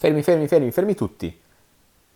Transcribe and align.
Fermi, 0.00 0.22
fermi, 0.22 0.48
fermi, 0.48 0.70
fermi 0.70 0.94
tutti. 0.94 1.38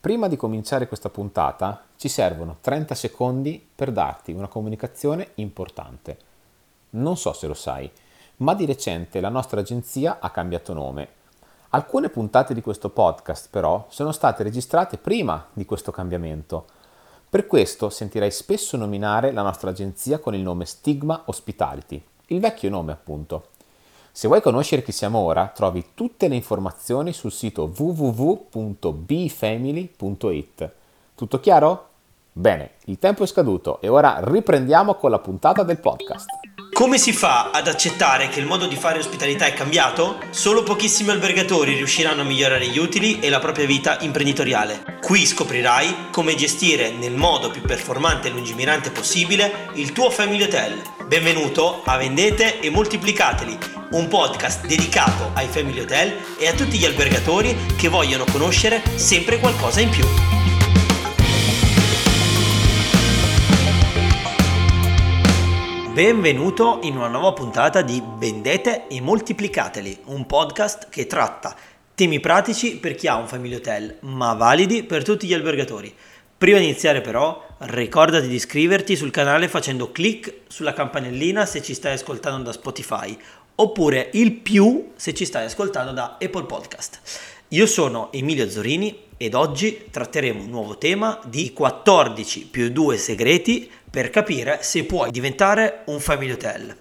Prima 0.00 0.26
di 0.26 0.36
cominciare 0.36 0.88
questa 0.88 1.10
puntata 1.10 1.84
ci 1.98 2.08
servono 2.08 2.56
30 2.62 2.94
secondi 2.94 3.62
per 3.74 3.92
darti 3.92 4.32
una 4.32 4.48
comunicazione 4.48 5.32
importante. 5.34 6.16
Non 6.92 7.18
so 7.18 7.34
se 7.34 7.46
lo 7.46 7.52
sai, 7.52 7.90
ma 8.36 8.54
di 8.54 8.64
recente 8.64 9.20
la 9.20 9.28
nostra 9.28 9.60
agenzia 9.60 10.16
ha 10.18 10.30
cambiato 10.30 10.72
nome. 10.72 11.08
Alcune 11.68 12.08
puntate 12.08 12.54
di 12.54 12.62
questo 12.62 12.88
podcast 12.88 13.48
però 13.50 13.84
sono 13.90 14.12
state 14.12 14.42
registrate 14.42 14.96
prima 14.96 15.48
di 15.52 15.66
questo 15.66 15.92
cambiamento. 15.92 16.64
Per 17.28 17.46
questo 17.46 17.90
sentirai 17.90 18.30
spesso 18.30 18.78
nominare 18.78 19.30
la 19.30 19.42
nostra 19.42 19.68
agenzia 19.68 20.20
con 20.20 20.34
il 20.34 20.40
nome 20.40 20.64
Stigma 20.64 21.24
Hospitality, 21.26 22.02
il 22.28 22.40
vecchio 22.40 22.70
nome 22.70 22.92
appunto. 22.92 23.48
Se 24.16 24.28
vuoi 24.28 24.40
conoscere 24.40 24.84
chi 24.84 24.92
siamo 24.92 25.18
ora, 25.18 25.50
trovi 25.52 25.86
tutte 25.92 26.28
le 26.28 26.36
informazioni 26.36 27.12
sul 27.12 27.32
sito 27.32 27.68
www.bfamily.it. 27.76 30.70
Tutto 31.16 31.40
chiaro? 31.40 31.88
Bene, 32.30 32.74
il 32.84 33.00
tempo 33.00 33.24
è 33.24 33.26
scaduto 33.26 33.80
e 33.80 33.88
ora 33.88 34.20
riprendiamo 34.22 34.94
con 34.94 35.10
la 35.10 35.18
puntata 35.18 35.64
del 35.64 35.80
podcast. 35.80 36.28
Come 36.72 36.96
si 36.96 37.12
fa 37.12 37.50
ad 37.50 37.66
accettare 37.66 38.28
che 38.28 38.38
il 38.38 38.46
modo 38.46 38.68
di 38.68 38.76
fare 38.76 39.00
ospitalità 39.00 39.46
è 39.46 39.52
cambiato? 39.52 40.18
Solo 40.30 40.62
pochissimi 40.62 41.10
albergatori 41.10 41.74
riusciranno 41.74 42.20
a 42.20 42.24
migliorare 42.24 42.68
gli 42.68 42.78
utili 42.78 43.18
e 43.18 43.28
la 43.28 43.40
propria 43.40 43.66
vita 43.66 43.98
imprenditoriale. 43.98 44.93
Qui 45.04 45.26
scoprirai 45.26 46.08
come 46.10 46.34
gestire 46.34 46.90
nel 46.90 47.14
modo 47.14 47.50
più 47.50 47.60
performante 47.60 48.28
e 48.28 48.30
lungimirante 48.30 48.90
possibile 48.90 49.68
il 49.74 49.92
tuo 49.92 50.08
family 50.08 50.44
hotel. 50.44 50.80
Benvenuto 51.06 51.82
a 51.84 51.98
Vendete 51.98 52.58
e 52.60 52.70
Moltiplicateli 52.70 53.58
un 53.90 54.08
podcast 54.08 54.66
dedicato 54.66 55.30
ai 55.34 55.46
family 55.46 55.80
hotel 55.80 56.16
e 56.38 56.48
a 56.48 56.54
tutti 56.54 56.78
gli 56.78 56.86
albergatori 56.86 57.54
che 57.76 57.88
vogliono 57.88 58.24
conoscere 58.24 58.82
sempre 58.96 59.38
qualcosa 59.38 59.80
in 59.80 59.90
più. 59.90 60.06
Benvenuto 65.92 66.78
in 66.82 66.96
una 66.96 67.08
nuova 67.08 67.34
puntata 67.34 67.82
di 67.82 68.02
Vendete 68.16 68.88
e 68.88 69.02
Moltiplicateli, 69.02 70.00
un 70.06 70.24
podcast 70.26 70.88
che 70.88 71.06
tratta 71.06 71.54
temi 71.94 72.18
pratici 72.18 72.76
per 72.76 72.94
chi 72.94 73.06
ha 73.06 73.16
un 73.16 73.28
family 73.28 73.54
hotel, 73.54 73.96
ma 74.00 74.32
validi 74.34 74.82
per 74.82 75.04
tutti 75.04 75.26
gli 75.26 75.34
albergatori. 75.34 75.94
Prima 76.36 76.58
di 76.58 76.64
iniziare 76.64 77.00
però, 77.00 77.46
ricordati 77.58 78.26
di 78.26 78.34
iscriverti 78.34 78.96
sul 78.96 79.12
canale 79.12 79.48
facendo 79.48 79.92
clic 79.92 80.40
sulla 80.48 80.72
campanellina 80.72 81.46
se 81.46 81.62
ci 81.62 81.72
stai 81.72 81.94
ascoltando 81.94 82.42
da 82.42 82.52
Spotify 82.52 83.16
oppure 83.56 84.10
il 84.14 84.32
più 84.32 84.90
se 84.96 85.14
ci 85.14 85.24
stai 85.24 85.44
ascoltando 85.44 85.92
da 85.92 86.18
Apple 86.20 86.44
Podcast. 86.44 87.00
Io 87.48 87.66
sono 87.66 88.10
Emilio 88.12 88.50
Zorini 88.50 89.02
ed 89.16 89.34
oggi 89.34 89.84
tratteremo 89.90 90.42
un 90.42 90.50
nuovo 90.50 90.76
tema 90.76 91.20
di 91.24 91.52
14 91.52 92.46
più 92.46 92.70
2 92.70 92.96
segreti 92.96 93.70
per 93.88 94.10
capire 94.10 94.58
se 94.62 94.84
puoi 94.84 95.12
diventare 95.12 95.82
un 95.86 96.00
family 96.00 96.32
hotel 96.32 96.76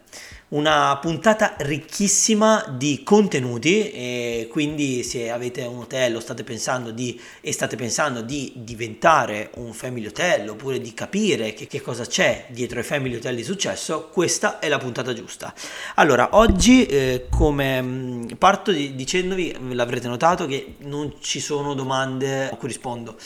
una 0.53 0.97
puntata 0.97 1.55
ricchissima 1.59 2.63
di 2.77 3.01
contenuti 3.03 3.91
e 3.91 4.47
quindi 4.51 5.03
se 5.03 5.31
avete 5.31 5.63
un 5.63 5.79
hotel 5.79 6.15
o 6.15 6.19
state 6.19 6.43
pensando 6.43 6.91
di, 6.91 7.19
e 7.41 7.51
state 7.51 7.75
pensando 7.75 8.21
di 8.21 8.51
diventare 8.55 9.49
un 9.55 9.73
family 9.73 10.05
hotel 10.05 10.49
oppure 10.49 10.79
di 10.79 10.93
capire 10.93 11.53
che, 11.53 11.65
che 11.65 11.81
cosa 11.81 12.05
c'è 12.05 12.45
dietro 12.49 12.79
ai 12.79 12.85
family 12.85 13.15
hotel 13.15 13.35
di 13.35 13.43
successo, 13.43 14.09
questa 14.11 14.59
è 14.59 14.67
la 14.67 14.77
puntata 14.77 15.13
giusta. 15.13 15.53
Allora, 15.95 16.29
oggi 16.33 16.85
eh, 16.85 17.25
come 17.31 17.81
mm, 17.81 18.25
parto 18.37 18.71
di, 18.71 18.95
dicendovi, 18.95 19.55
l'avrete 19.71 20.07
notato 20.07 20.45
che 20.45 20.75
non 20.79 21.15
ci 21.19 21.39
sono 21.39 21.73
domande 21.73 22.49
a 22.49 22.55
cui 22.55 22.67
rispondo, 22.67 23.17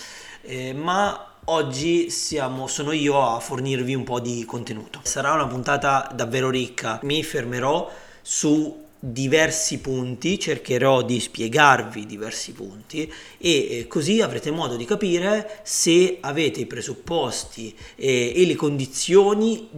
eh, 0.44 0.72
ma 0.72 1.27
Oggi 1.50 2.10
siamo, 2.10 2.68
sono 2.68 2.92
io 2.92 3.26
a 3.26 3.40
fornirvi 3.40 3.96
un 3.96 4.04
po' 4.04 4.20
di 4.20 4.44
contenuto. 4.44 5.00
Sarà 5.04 5.32
una 5.32 5.48
puntata 5.48 6.12
davvero 6.14 6.50
ricca. 6.50 7.00
Mi 7.04 7.24
fermerò 7.24 7.90
su 8.22 8.84
diversi 9.00 9.80
punti, 9.80 10.38
cercherò 10.40 11.04
di 11.04 11.22
spiegarvi 11.22 12.06
diversi 12.06 12.52
punti 12.52 13.10
e 13.38 13.78
eh, 13.80 13.88
così 13.88 14.20
avrete 14.20 14.52
modo 14.52 14.76
di 14.76 14.84
capire 14.84 15.62
se 15.64 16.18
avete 16.20 16.60
i 16.60 16.66
presupposti 16.66 17.74
e, 17.96 18.34
e 18.36 18.46
le 18.46 18.56
condizioni 18.56 19.70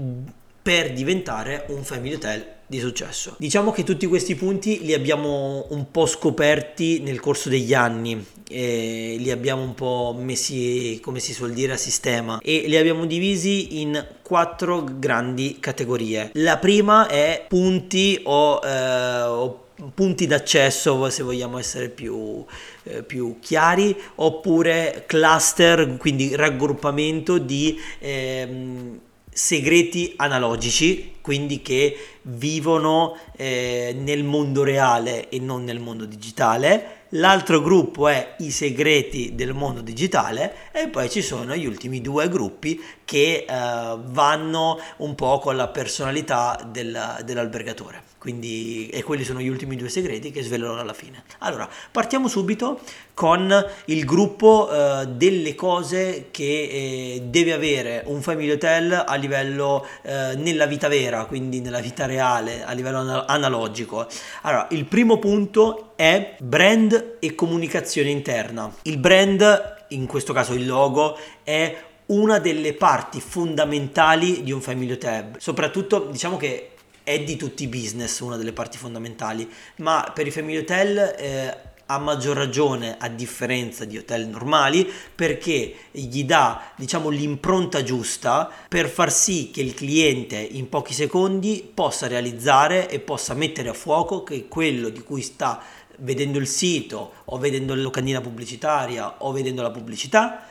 per 0.64 0.92
diventare 0.92 1.66
un 1.68 1.84
family 1.84 2.16
hotel 2.16 2.58
di 2.70 2.80
successo. 2.80 3.36
Diciamo 3.40 3.72
che 3.72 3.84
tutti 3.84 4.06
questi 4.06 4.36
punti 4.36 4.82
li 4.84 4.94
abbiamo 4.94 5.66
un 5.72 5.90
po' 5.90 6.06
scoperti 6.06 7.00
nel 7.00 7.20
corso 7.20 7.50
degli 7.50 7.74
anni, 7.74 8.24
li 8.48 9.32
abbiamo 9.32 9.64
un 9.64 9.74
po' 9.74 10.16
messi, 10.18 11.00
come 11.02 11.20
si 11.20 11.34
suol 11.34 11.52
dire, 11.52 11.74
a 11.74 11.78
sistema 11.78 12.38
e 12.42 12.66
li 12.68 12.78
abbiamo 12.78 13.06
divisi 13.06 13.82
in 13.82 14.06
quattro 14.22 14.86
grandi 14.88 15.58
categorie. 15.60 16.30
La 16.34 16.58
prima 16.58 17.08
è 17.08 17.46
punti 17.48 18.20
o, 18.24 18.60
eh, 18.64 19.22
o 19.24 19.64
punti 19.96 20.28
d'accesso 20.28 21.10
se 21.10 21.24
vogliamo 21.24 21.58
essere 21.58 21.90
più, 21.90 22.46
eh, 22.84 23.02
più, 23.02 23.38
chiari 23.40 23.96
oppure 24.16 25.06
cluster 25.08 25.98
quindi 25.98 26.36
raggruppamento 26.36 27.38
di 27.38 27.80
ehm, 28.00 29.00
segreti 29.32 30.14
analogici, 30.18 31.16
quindi 31.22 31.62
che 31.62 31.98
vivono 32.24 33.18
eh, 33.36 33.96
nel 33.98 34.24
mondo 34.24 34.64
reale 34.64 35.30
e 35.30 35.40
non 35.40 35.64
nel 35.64 35.80
mondo 35.80 36.06
digitale. 36.06 36.98
L'altro 37.14 37.60
gruppo 37.60 38.08
è 38.08 38.36
i 38.38 38.52
segreti 38.52 39.34
del 39.34 39.56
mondo 39.56 39.82
digitale 39.82 40.54
e 40.72 40.90
poi 40.90 41.10
ci 41.10 41.24
sono 41.24 41.56
gli 41.56 41.66
ultimi 41.66 42.02
due 42.02 42.30
gruppi 42.30 42.80
che 43.04 43.48
eh, 43.50 43.98
vanno 43.98 44.80
un 44.98 45.16
po' 45.16 45.40
con 45.40 45.56
la 45.56 45.70
personalità 45.70 46.60
del, 46.72 47.18
dell'albergatore. 47.26 48.04
Quindi, 48.20 48.90
e 48.90 49.02
quelli 49.02 49.24
sono 49.24 49.40
gli 49.40 49.48
ultimi 49.48 49.76
due 49.76 49.90
segreti 49.90 50.30
che 50.30 50.44
svelerò 50.44 50.78
alla 50.78 50.94
fine. 50.94 51.24
Allora, 51.40 51.68
partiamo 51.92 52.28
subito 52.28 52.82
con 53.16 53.66
il 53.86 54.06
gruppo 54.06 54.70
eh, 54.70 55.08
delle 55.08 55.56
cose 55.56 56.28
che 56.30 56.44
eh, 56.44 57.22
deve 57.24 57.54
avere 57.54 58.04
un 58.06 58.22
family 58.22 58.52
hotel 58.52 58.92
a 58.92 59.16
livello 59.16 59.84
eh, 60.04 60.36
nella 60.36 60.68
vita 60.68 60.88
vera, 60.88 61.26
quindi 61.26 61.60
nella 61.60 61.80
vita 61.80 62.06
reale, 62.06 62.64
a 62.64 62.74
livello 62.74 63.00
anal- 63.00 63.26
analogico. 63.26 64.06
Allora, 64.42 64.68
il 64.72 64.86
primo 64.86 65.18
punto 65.18 65.89
è 66.00 66.38
brand 66.40 67.18
e 67.20 67.36
comunicazione 67.36 68.10
interna. 68.10 68.74
Il 68.84 69.00
brand, 69.00 69.88
in 69.90 70.06
questo 70.06 70.32
caso 70.32 70.54
il 70.54 70.66
logo, 70.66 71.18
è 71.44 71.76
una 72.06 72.40
delle 72.40 72.74
parti 72.74 73.20
fondamentali 73.20 74.42
di 74.42 74.54
un 74.54 74.62
family 74.62 74.94
hotel. 74.94 75.34
Soprattutto, 75.40 76.08
diciamo 76.10 76.38
che 76.38 76.70
è 77.04 77.22
di 77.22 77.36
tutti 77.36 77.64
i 77.64 77.68
business 77.68 78.22
una 78.22 78.38
delle 78.38 78.54
parti 78.54 78.78
fondamentali, 78.78 79.52
ma 79.78 80.10
per 80.16 80.26
i 80.26 80.32
family 80.32 80.60
hotel 80.60 80.98
eh, 81.18 81.58
a 81.92 81.98
maggior 81.98 82.38
ragione 82.38 82.98
a 83.00 83.08
differenza 83.08 83.84
di 83.84 83.98
hotel 83.98 84.28
normali 84.28 84.88
perché 85.16 85.74
gli 85.92 86.24
dà 86.24 86.72
diciamo 86.76 87.10
l'impronta 87.10 87.82
giusta 87.82 88.50
per 88.68 88.88
far 88.90 89.12
sì 89.12 89.50
che 89.52 89.62
il 89.62 89.74
cliente 89.74 90.38
in 90.38 90.70
pochi 90.70 90.94
secondi 90.94 91.68
possa 91.74 92.08
realizzare 92.08 92.90
e 92.90 93.00
possa 93.00 93.34
mettere 93.34 93.70
a 93.70 93.74
fuoco 93.74 94.24
che 94.24 94.48
quello 94.48 94.90
di 94.90 95.02
cui 95.02 95.24
sta 95.24 95.62
vedendo 95.98 96.38
il 96.38 96.48
sito 96.48 97.14
o 97.26 97.38
vedendo 97.38 97.74
la 97.74 97.82
locandina 97.82 98.22
pubblicitaria 98.22 99.24
o 99.24 99.32
vedendo 99.32 99.64
la 99.64 99.72
pubblicità 99.72 100.44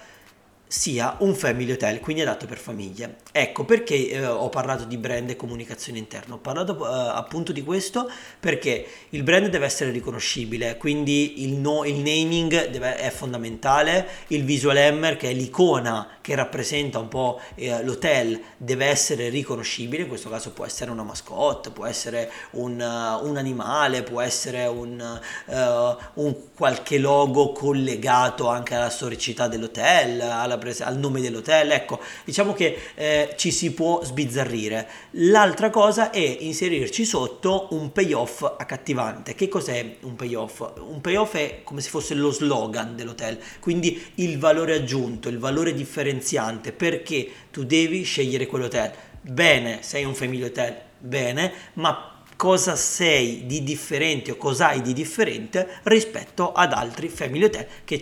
sia 0.69 1.17
un 1.21 1.35
family 1.35 1.73
hotel, 1.73 1.99
quindi 1.99 2.23
adatto 2.23 2.47
per 2.47 2.59
famiglie. 2.59 3.17
Ecco 3.33 3.65
perché 3.65 4.11
eh, 4.11 4.27
ho 4.27 4.49
parlato 4.51 4.85
di 4.85 4.97
brand 4.99 5.29
e 5.31 5.37
comunicazione 5.37 5.99
interna. 5.99 6.35
Ho 6.35 6.39
parlato 6.39 6.79
eh, 6.79 7.11
appunto 7.15 7.53
di 7.53 7.63
questo 7.63 8.09
perché 8.39 8.87
il 9.11 9.23
brand 9.23 9.49
deve 9.49 9.65
essere 9.65 9.91
riconoscibile, 9.91 10.77
quindi 10.77 11.43
il, 11.43 11.55
no, 11.55 11.85
il 11.85 11.97
naming 11.97 12.69
deve, 12.69 12.97
è 12.97 13.11
fondamentale, 13.11 14.07
il 14.29 14.45
visual 14.45 14.77
hammer 14.77 15.17
che 15.17 15.31
è 15.31 15.33
l'icona 15.33 16.19
che 16.21 16.35
rappresenta 16.35 16.99
un 16.99 17.09
po' 17.09 17.41
eh, 17.55 17.83
l'hotel 17.83 18.39
deve 18.59 18.85
essere 18.85 19.31
riconoscibile, 19.31 20.03
in 20.03 20.09
questo 20.09 20.29
caso 20.29 20.53
può 20.53 20.67
essere 20.67 20.91
una 20.91 21.03
mascotte, 21.03 21.71
può 21.71 21.87
essere 21.87 22.31
un, 22.51 22.73
uh, 22.73 23.27
un 23.27 23.39
animale, 23.39 24.03
può 24.03 24.21
essere 24.21 24.67
un, 24.67 25.21
uh, 25.47 26.23
un 26.23 26.37
qualche 26.55 26.99
logo 26.99 27.53
collegato 27.53 28.49
anche 28.49 28.75
alla 28.75 28.91
storicità 28.91 29.49
dell'hotel, 29.49 30.21
alla 30.21 30.58
presa, 30.59 30.87
al 30.87 30.99
nome 30.99 31.21
dell'hotel, 31.21 31.71
ecco, 31.71 32.01
diciamo 32.25 32.53
che 32.53 32.77
eh, 32.95 33.35
ci 33.37 33.51
si 33.51 33.73
può 33.73 34.03
sbizzarrire. 34.05 34.89
L'altra 35.13 35.71
cosa 35.71 36.11
è 36.11 36.19
inserirci 36.19 37.05
sotto 37.05 37.69
un 37.71 37.93
payoff 37.93 38.43
accattivante. 38.43 39.35
Che 39.35 39.49
cos'è 39.49 39.97
un 40.03 40.17
payoff? 40.17 40.65
Un 40.81 41.01
payoff 41.01 41.35
è 41.37 41.61
come 41.65 41.81
se 41.81 41.89
fosse 41.89 42.15
lo 42.15 42.31
slogan 42.31 42.97
dell'hotel, 42.97 43.39
quindi 43.61 44.03
il 44.17 44.39
valore 44.39 44.75
aggiunto, 44.75 45.29
il 45.29 45.39
valore 45.39 45.73
differenziante, 45.75 46.73
perché 46.73 47.29
tu 47.51 47.65
devi 47.65 48.03
scegliere 48.03 48.47
quell'hotel. 48.47 48.93
Bene, 49.21 49.79
sei 49.83 50.05
un 50.05 50.15
family 50.15 50.43
hotel, 50.43 50.77
bene, 50.99 51.53
ma 51.75 52.23
cosa 52.37 52.77
sei 52.77 53.47
di 53.47 53.65
differente 53.65 54.31
o 54.31 54.37
cosa 54.37 54.69
hai 54.69 54.81
di 54.81 54.93
differente 54.93 55.81
rispetto 55.83 56.53
ad 56.53 56.73
altri 56.73 57.09
family 57.09 57.45
hotel 57.45 57.67
che 57.85 58.01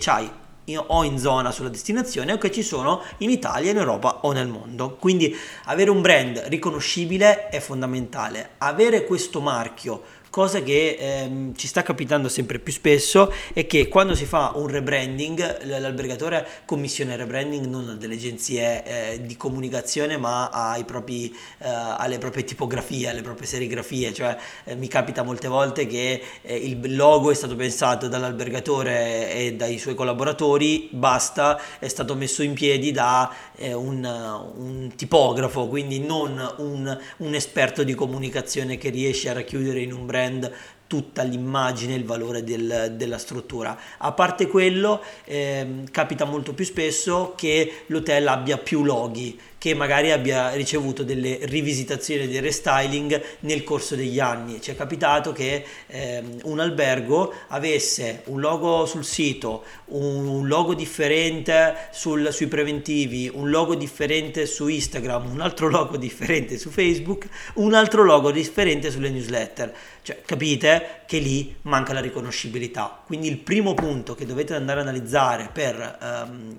o 0.74 1.04
in 1.04 1.18
zona 1.18 1.52
sulla 1.52 1.68
destinazione 1.68 2.32
o 2.32 2.38
che 2.38 2.50
ci 2.50 2.62
sono 2.62 3.02
in 3.18 3.30
Italia, 3.30 3.70
in 3.70 3.76
Europa 3.76 4.20
o 4.22 4.32
nel 4.32 4.48
mondo. 4.48 4.96
Quindi 4.98 5.36
avere 5.64 5.90
un 5.90 6.00
brand 6.00 6.38
riconoscibile 6.46 7.48
è 7.48 7.60
fondamentale. 7.60 8.50
Avere 8.58 9.04
questo 9.04 9.40
marchio 9.40 10.02
cosa 10.36 10.62
che 10.62 10.98
ehm, 11.00 11.54
ci 11.54 11.66
sta 11.66 11.82
capitando 11.82 12.28
sempre 12.28 12.58
più 12.58 12.70
spesso 12.70 13.32
è 13.54 13.66
che 13.66 13.88
quando 13.88 14.14
si 14.14 14.26
fa 14.26 14.52
un 14.56 14.66
rebranding, 14.66 15.64
l'albergatore 15.64 16.46
commissiona 16.66 17.14
il 17.14 17.20
rebranding 17.20 17.64
non 17.64 17.88
a 17.88 17.94
delle 17.94 18.16
agenzie 18.16 18.84
eh, 18.84 19.22
di 19.22 19.34
comunicazione 19.38 20.18
ma 20.18 20.50
propri, 20.84 21.30
eh, 21.30 21.66
alle 21.66 22.18
proprie 22.18 22.44
tipografie, 22.44 23.08
alle 23.08 23.22
proprie 23.22 23.46
serigrafie, 23.46 24.12
cioè 24.12 24.36
eh, 24.64 24.74
mi 24.74 24.88
capita 24.88 25.22
molte 25.22 25.48
volte 25.48 25.86
che 25.86 26.22
eh, 26.42 26.54
il 26.54 26.94
logo 26.94 27.30
è 27.30 27.34
stato 27.34 27.56
pensato 27.56 28.06
dall'albergatore 28.06 29.32
e 29.32 29.54
dai 29.54 29.78
suoi 29.78 29.94
collaboratori, 29.94 30.90
basta, 30.92 31.58
è 31.78 31.88
stato 31.88 32.14
messo 32.14 32.42
in 32.42 32.52
piedi 32.52 32.92
da 32.92 33.34
eh, 33.56 33.72
un, 33.72 34.04
un, 34.04 34.92
tipografo, 34.96 35.66
quindi 35.66 35.98
non 35.98 36.56
un, 36.58 36.98
un 37.16 37.34
esperto 37.34 37.84
di 37.84 37.94
comunicazione 37.94 38.76
che 38.76 38.90
riesce 38.90 39.30
a 39.30 39.32
racchiudere 39.32 39.80
in 39.80 39.94
un 39.94 40.04
brand 40.04 40.24
brand 40.26 40.52
tutta 40.86 41.22
l'immagine 41.22 41.94
e 41.94 41.96
il 41.96 42.04
valore 42.04 42.44
del, 42.44 42.94
della 42.96 43.18
struttura. 43.18 43.76
A 43.98 44.12
parte 44.12 44.46
quello, 44.46 45.02
eh, 45.24 45.82
capita 45.90 46.24
molto 46.24 46.54
più 46.54 46.64
spesso 46.64 47.34
che 47.36 47.82
l'hotel 47.86 48.28
abbia 48.28 48.58
più 48.58 48.84
loghi, 48.84 49.38
che 49.66 49.74
magari 49.74 50.12
abbia 50.12 50.52
ricevuto 50.52 51.02
delle 51.02 51.40
rivisitazioni 51.42 52.28
del 52.28 52.40
restyling 52.40 53.20
nel 53.40 53.64
corso 53.64 53.96
degli 53.96 54.20
anni. 54.20 54.60
Ci 54.60 54.70
è 54.70 54.76
capitato 54.76 55.32
che 55.32 55.64
eh, 55.88 56.22
un 56.44 56.60
albergo 56.60 57.34
avesse 57.48 58.22
un 58.26 58.38
logo 58.38 58.86
sul 58.86 59.04
sito, 59.04 59.64
un, 59.86 60.46
logo 60.46 60.72
differente 60.72 61.88
sul, 61.90 62.32
sui 62.32 62.46
preventivi, 62.46 63.28
un 63.34 63.50
logo 63.50 63.74
differente 63.74 64.46
su 64.46 64.68
Instagram, 64.68 65.32
un 65.32 65.40
altro 65.40 65.68
logo 65.68 65.96
differente 65.98 66.58
su 66.58 66.70
Facebook, 66.70 67.26
un 67.54 67.74
altro 67.74 68.04
logo 68.04 68.30
differente 68.30 68.92
sulle 68.92 69.10
newsletter. 69.10 69.74
Cioè, 70.02 70.20
capite 70.24 71.00
che 71.06 71.18
lì 71.18 71.56
manca 71.62 71.92
la 71.92 72.00
riconoscibilità. 72.00 73.02
Quindi 73.04 73.26
il 73.26 73.38
primo 73.38 73.74
punto 73.74 74.14
che 74.14 74.26
dovete 74.26 74.54
andare 74.54 74.78
a 74.78 74.82
analizzare 74.84 75.50
per 75.52 75.98
um, 76.00 76.56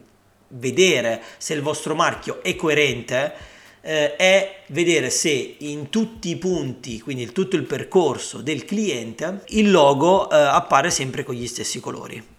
vedere 0.49 1.21
se 1.37 1.53
il 1.53 1.61
vostro 1.61 1.95
marchio 1.95 2.41
è 2.41 2.55
coerente 2.55 3.33
eh, 3.81 4.15
è 4.15 4.63
vedere 4.67 5.09
se 5.09 5.55
in 5.59 5.89
tutti 5.89 6.29
i 6.29 6.35
punti, 6.35 6.99
quindi 6.99 7.23
in 7.23 7.31
tutto 7.31 7.55
il 7.55 7.63
percorso 7.63 8.41
del 8.41 8.65
cliente, 8.65 9.43
il 9.47 9.71
logo 9.71 10.29
eh, 10.29 10.35
appare 10.35 10.89
sempre 10.89 11.23
con 11.23 11.35
gli 11.35 11.47
stessi 11.47 11.79
colori. 11.79 12.35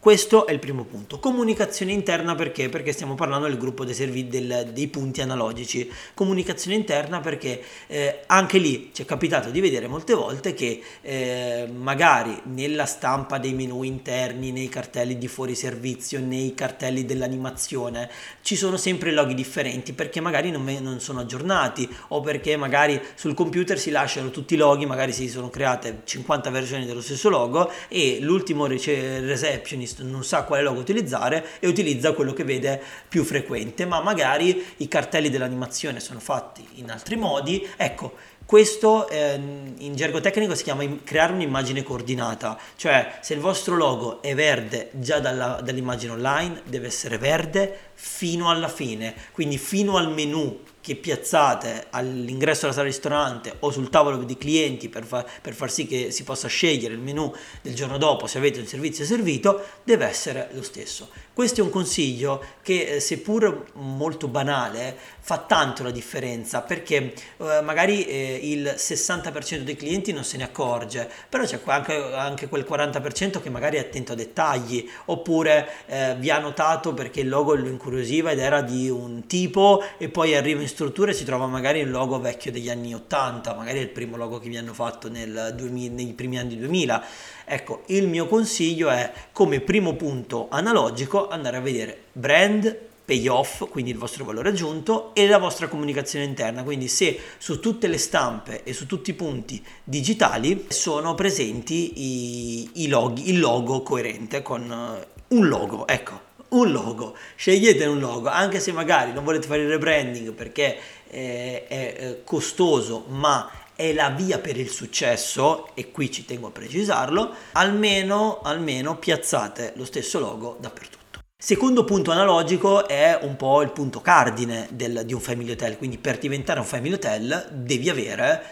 Questo 0.00 0.46
è 0.46 0.52
il 0.52 0.60
primo 0.60 0.84
punto. 0.84 1.18
Comunicazione 1.18 1.90
interna 1.90 2.36
perché? 2.36 2.68
Perché 2.68 2.92
stiamo 2.92 3.16
parlando 3.16 3.48
del 3.48 3.58
gruppo 3.58 3.84
dei, 3.84 3.94
servi- 3.94 4.28
del, 4.28 4.70
dei 4.72 4.86
punti 4.86 5.22
analogici. 5.22 5.90
Comunicazione 6.14 6.76
interna 6.76 7.18
perché 7.18 7.60
eh, 7.88 8.20
anche 8.26 8.58
lì 8.58 8.90
ci 8.92 9.02
è 9.02 9.04
capitato 9.04 9.50
di 9.50 9.60
vedere 9.60 9.88
molte 9.88 10.14
volte 10.14 10.54
che 10.54 10.80
eh, 11.02 11.68
magari 11.74 12.40
nella 12.44 12.86
stampa 12.86 13.38
dei 13.38 13.52
menu 13.54 13.82
interni, 13.82 14.52
nei 14.52 14.68
cartelli 14.68 15.18
di 15.18 15.26
fuori 15.26 15.56
servizio, 15.56 16.20
nei 16.20 16.54
cartelli 16.54 17.04
dell'animazione, 17.04 18.08
ci 18.42 18.54
sono 18.54 18.76
sempre 18.76 19.10
loghi 19.10 19.34
differenti 19.34 19.94
perché 19.94 20.20
magari 20.20 20.52
non, 20.52 20.64
non 20.80 21.00
sono 21.00 21.20
aggiornati 21.20 21.92
o 22.08 22.20
perché 22.20 22.56
magari 22.56 23.02
sul 23.16 23.34
computer 23.34 23.76
si 23.76 23.90
lasciano 23.90 24.30
tutti 24.30 24.54
i 24.54 24.58
loghi, 24.58 24.86
magari 24.86 25.12
si 25.12 25.28
sono 25.28 25.50
create 25.50 26.02
50 26.04 26.50
versioni 26.50 26.86
dello 26.86 27.00
stesso 27.00 27.28
logo 27.28 27.68
e 27.88 28.18
l'ultimo 28.20 28.66
receptionist 28.66 29.86
receptionist 29.88 30.00
non 30.02 30.24
sa 30.24 30.42
quale 30.42 30.62
logo 30.62 30.80
utilizzare 30.80 31.44
e 31.60 31.66
utilizza 31.66 32.12
quello 32.12 32.32
che 32.32 32.44
vede 32.44 32.80
più 33.08 33.24
frequente, 33.24 33.86
ma 33.86 34.00
magari 34.00 34.64
i 34.78 34.88
cartelli 34.88 35.30
dell'animazione 35.30 36.00
sono 36.00 36.20
fatti 36.20 36.66
in 36.74 36.90
altri 36.90 37.16
modi. 37.16 37.66
Ecco, 37.76 38.14
questo 38.44 39.08
eh, 39.08 39.34
in 39.34 39.94
gergo 39.94 40.20
tecnico 40.20 40.54
si 40.54 40.62
chiama 40.62 40.84
creare 41.04 41.32
un'immagine 41.32 41.82
coordinata, 41.82 42.58
cioè 42.76 43.18
se 43.20 43.34
il 43.34 43.40
vostro 43.40 43.76
logo 43.76 44.22
è 44.22 44.34
verde 44.34 44.90
già 44.92 45.20
dalla, 45.20 45.60
dall'immagine 45.62 46.12
online, 46.12 46.62
deve 46.64 46.86
essere 46.86 47.18
verde 47.18 47.78
fino 47.94 48.50
alla 48.50 48.68
fine, 48.68 49.14
quindi 49.32 49.58
fino 49.58 49.96
al 49.96 50.10
menu 50.12 50.60
che 50.88 50.96
piazzate 50.96 51.88
all'ingresso 51.90 52.62
della 52.62 52.72
sala 52.72 52.86
ristorante 52.86 53.56
o 53.58 53.70
sul 53.70 53.90
tavolo 53.90 54.16
di 54.22 54.38
clienti 54.38 54.88
per, 54.88 55.04
fa- 55.04 55.22
per, 55.42 55.52
far 55.52 55.70
sì 55.70 55.86
che 55.86 56.10
si 56.10 56.24
possa 56.24 56.48
scegliere 56.48 56.94
il 56.94 57.00
menu 57.00 57.30
del 57.60 57.74
giorno 57.74 57.98
dopo 57.98 58.26
se 58.26 58.38
avete 58.38 58.58
un 58.58 58.66
servizio 58.66 59.04
servito, 59.04 59.62
deve 59.84 60.06
essere 60.06 60.48
lo 60.52 60.62
stesso. 60.62 61.10
Questo 61.34 61.60
è 61.60 61.62
un 61.62 61.68
consiglio 61.68 62.42
che 62.62 62.94
eh, 62.94 63.00
seppur 63.00 63.66
molto 63.74 64.28
banale 64.28 64.96
fa 65.20 65.38
tanto 65.38 65.82
la 65.82 65.90
differenza 65.90 66.62
perché 66.62 67.12
eh, 67.36 67.60
magari 67.62 68.06
eh, 68.06 68.40
il 68.42 68.74
60% 68.76 69.58
dei 69.58 69.76
clienti 69.76 70.12
non 70.12 70.24
se 70.24 70.38
ne 70.38 70.44
accorge, 70.44 71.08
però 71.28 71.44
c'è 71.44 71.60
anche, 71.66 71.94
anche 72.14 72.48
quel 72.48 72.66
40% 72.66 73.42
che 73.42 73.50
magari 73.50 73.76
è 73.76 73.80
attento 73.80 74.12
a 74.12 74.16
dettagli 74.16 74.88
oppure 75.04 75.68
eh, 75.86 76.16
vi 76.18 76.30
ha 76.30 76.38
notato 76.38 76.94
perché 76.94 77.20
il 77.20 77.28
logo 77.28 77.54
lo 77.54 77.68
incuriosiva 77.68 78.30
ed 78.30 78.38
era 78.38 78.62
di 78.62 78.88
un 78.88 79.26
tipo 79.26 79.84
e 79.98 80.08
poi 80.08 80.34
arriva 80.34 80.62
in 80.62 80.66
struttura 80.66 80.77
e 80.84 81.12
si 81.12 81.24
trova 81.24 81.46
magari 81.46 81.80
il 81.80 81.90
logo 81.90 82.20
vecchio 82.20 82.52
degli 82.52 82.70
anni 82.70 82.94
80, 82.94 83.54
magari 83.54 83.80
il 83.80 83.88
primo 83.88 84.16
logo 84.16 84.38
che 84.38 84.48
vi 84.48 84.56
hanno 84.56 84.74
fatto 84.74 85.08
nel 85.08 85.52
2000, 85.56 85.94
nei 85.94 86.12
primi 86.12 86.38
anni 86.38 86.56
2000. 86.56 87.04
Ecco, 87.44 87.82
il 87.86 88.06
mio 88.06 88.26
consiglio 88.28 88.88
è 88.88 89.12
come 89.32 89.60
primo 89.60 89.96
punto 89.96 90.46
analogico 90.50 91.28
andare 91.28 91.56
a 91.56 91.60
vedere 91.60 92.04
brand, 92.12 92.76
payoff, 93.04 93.68
quindi 93.68 93.90
il 93.90 93.98
vostro 93.98 94.24
valore 94.24 94.50
aggiunto, 94.50 95.14
e 95.14 95.26
la 95.26 95.38
vostra 95.38 95.66
comunicazione 95.66 96.24
interna. 96.24 96.62
Quindi 96.62 96.86
se 96.86 97.18
su 97.38 97.58
tutte 97.58 97.88
le 97.88 97.98
stampe 97.98 98.62
e 98.62 98.72
su 98.72 98.86
tutti 98.86 99.10
i 99.10 99.14
punti 99.14 99.60
digitali 99.82 100.66
sono 100.68 101.14
presenti 101.14 101.92
i, 101.96 102.70
i 102.74 102.88
loghi, 102.88 103.30
il 103.30 103.40
logo 103.40 103.82
coerente 103.82 104.42
con 104.42 104.70
uh, 104.70 105.36
un 105.36 105.48
logo, 105.48 105.88
ecco 105.88 106.27
un 106.50 106.70
logo, 106.70 107.16
scegliete 107.36 107.84
un 107.86 107.98
logo, 107.98 108.28
anche 108.28 108.60
se 108.60 108.72
magari 108.72 109.12
non 109.12 109.24
volete 109.24 109.46
fare 109.46 109.62
il 109.62 109.68
rebranding 109.68 110.32
perché 110.32 110.76
è, 111.06 111.64
è 111.68 112.20
costoso, 112.24 113.04
ma 113.08 113.50
è 113.74 113.92
la 113.92 114.10
via 114.10 114.38
per 114.38 114.58
il 114.58 114.70
successo, 114.70 115.68
e 115.74 115.92
qui 115.92 116.10
ci 116.10 116.24
tengo 116.24 116.48
a 116.48 116.50
precisarlo, 116.50 117.32
almeno, 117.52 118.40
almeno 118.42 118.96
piazzate 118.96 119.72
lo 119.76 119.84
stesso 119.84 120.18
logo 120.18 120.56
dappertutto. 120.58 120.96
Secondo 121.40 121.84
punto 121.84 122.10
analogico 122.10 122.88
è 122.88 123.16
un 123.22 123.36
po' 123.36 123.62
il 123.62 123.70
punto 123.70 124.00
cardine 124.00 124.66
del, 124.72 125.02
di 125.04 125.14
un 125.14 125.20
family 125.20 125.52
hotel, 125.52 125.78
quindi 125.78 125.96
per 125.96 126.18
diventare 126.18 126.58
un 126.58 126.66
family 126.66 126.94
hotel 126.94 127.46
devi 127.52 127.88
avere 127.88 128.42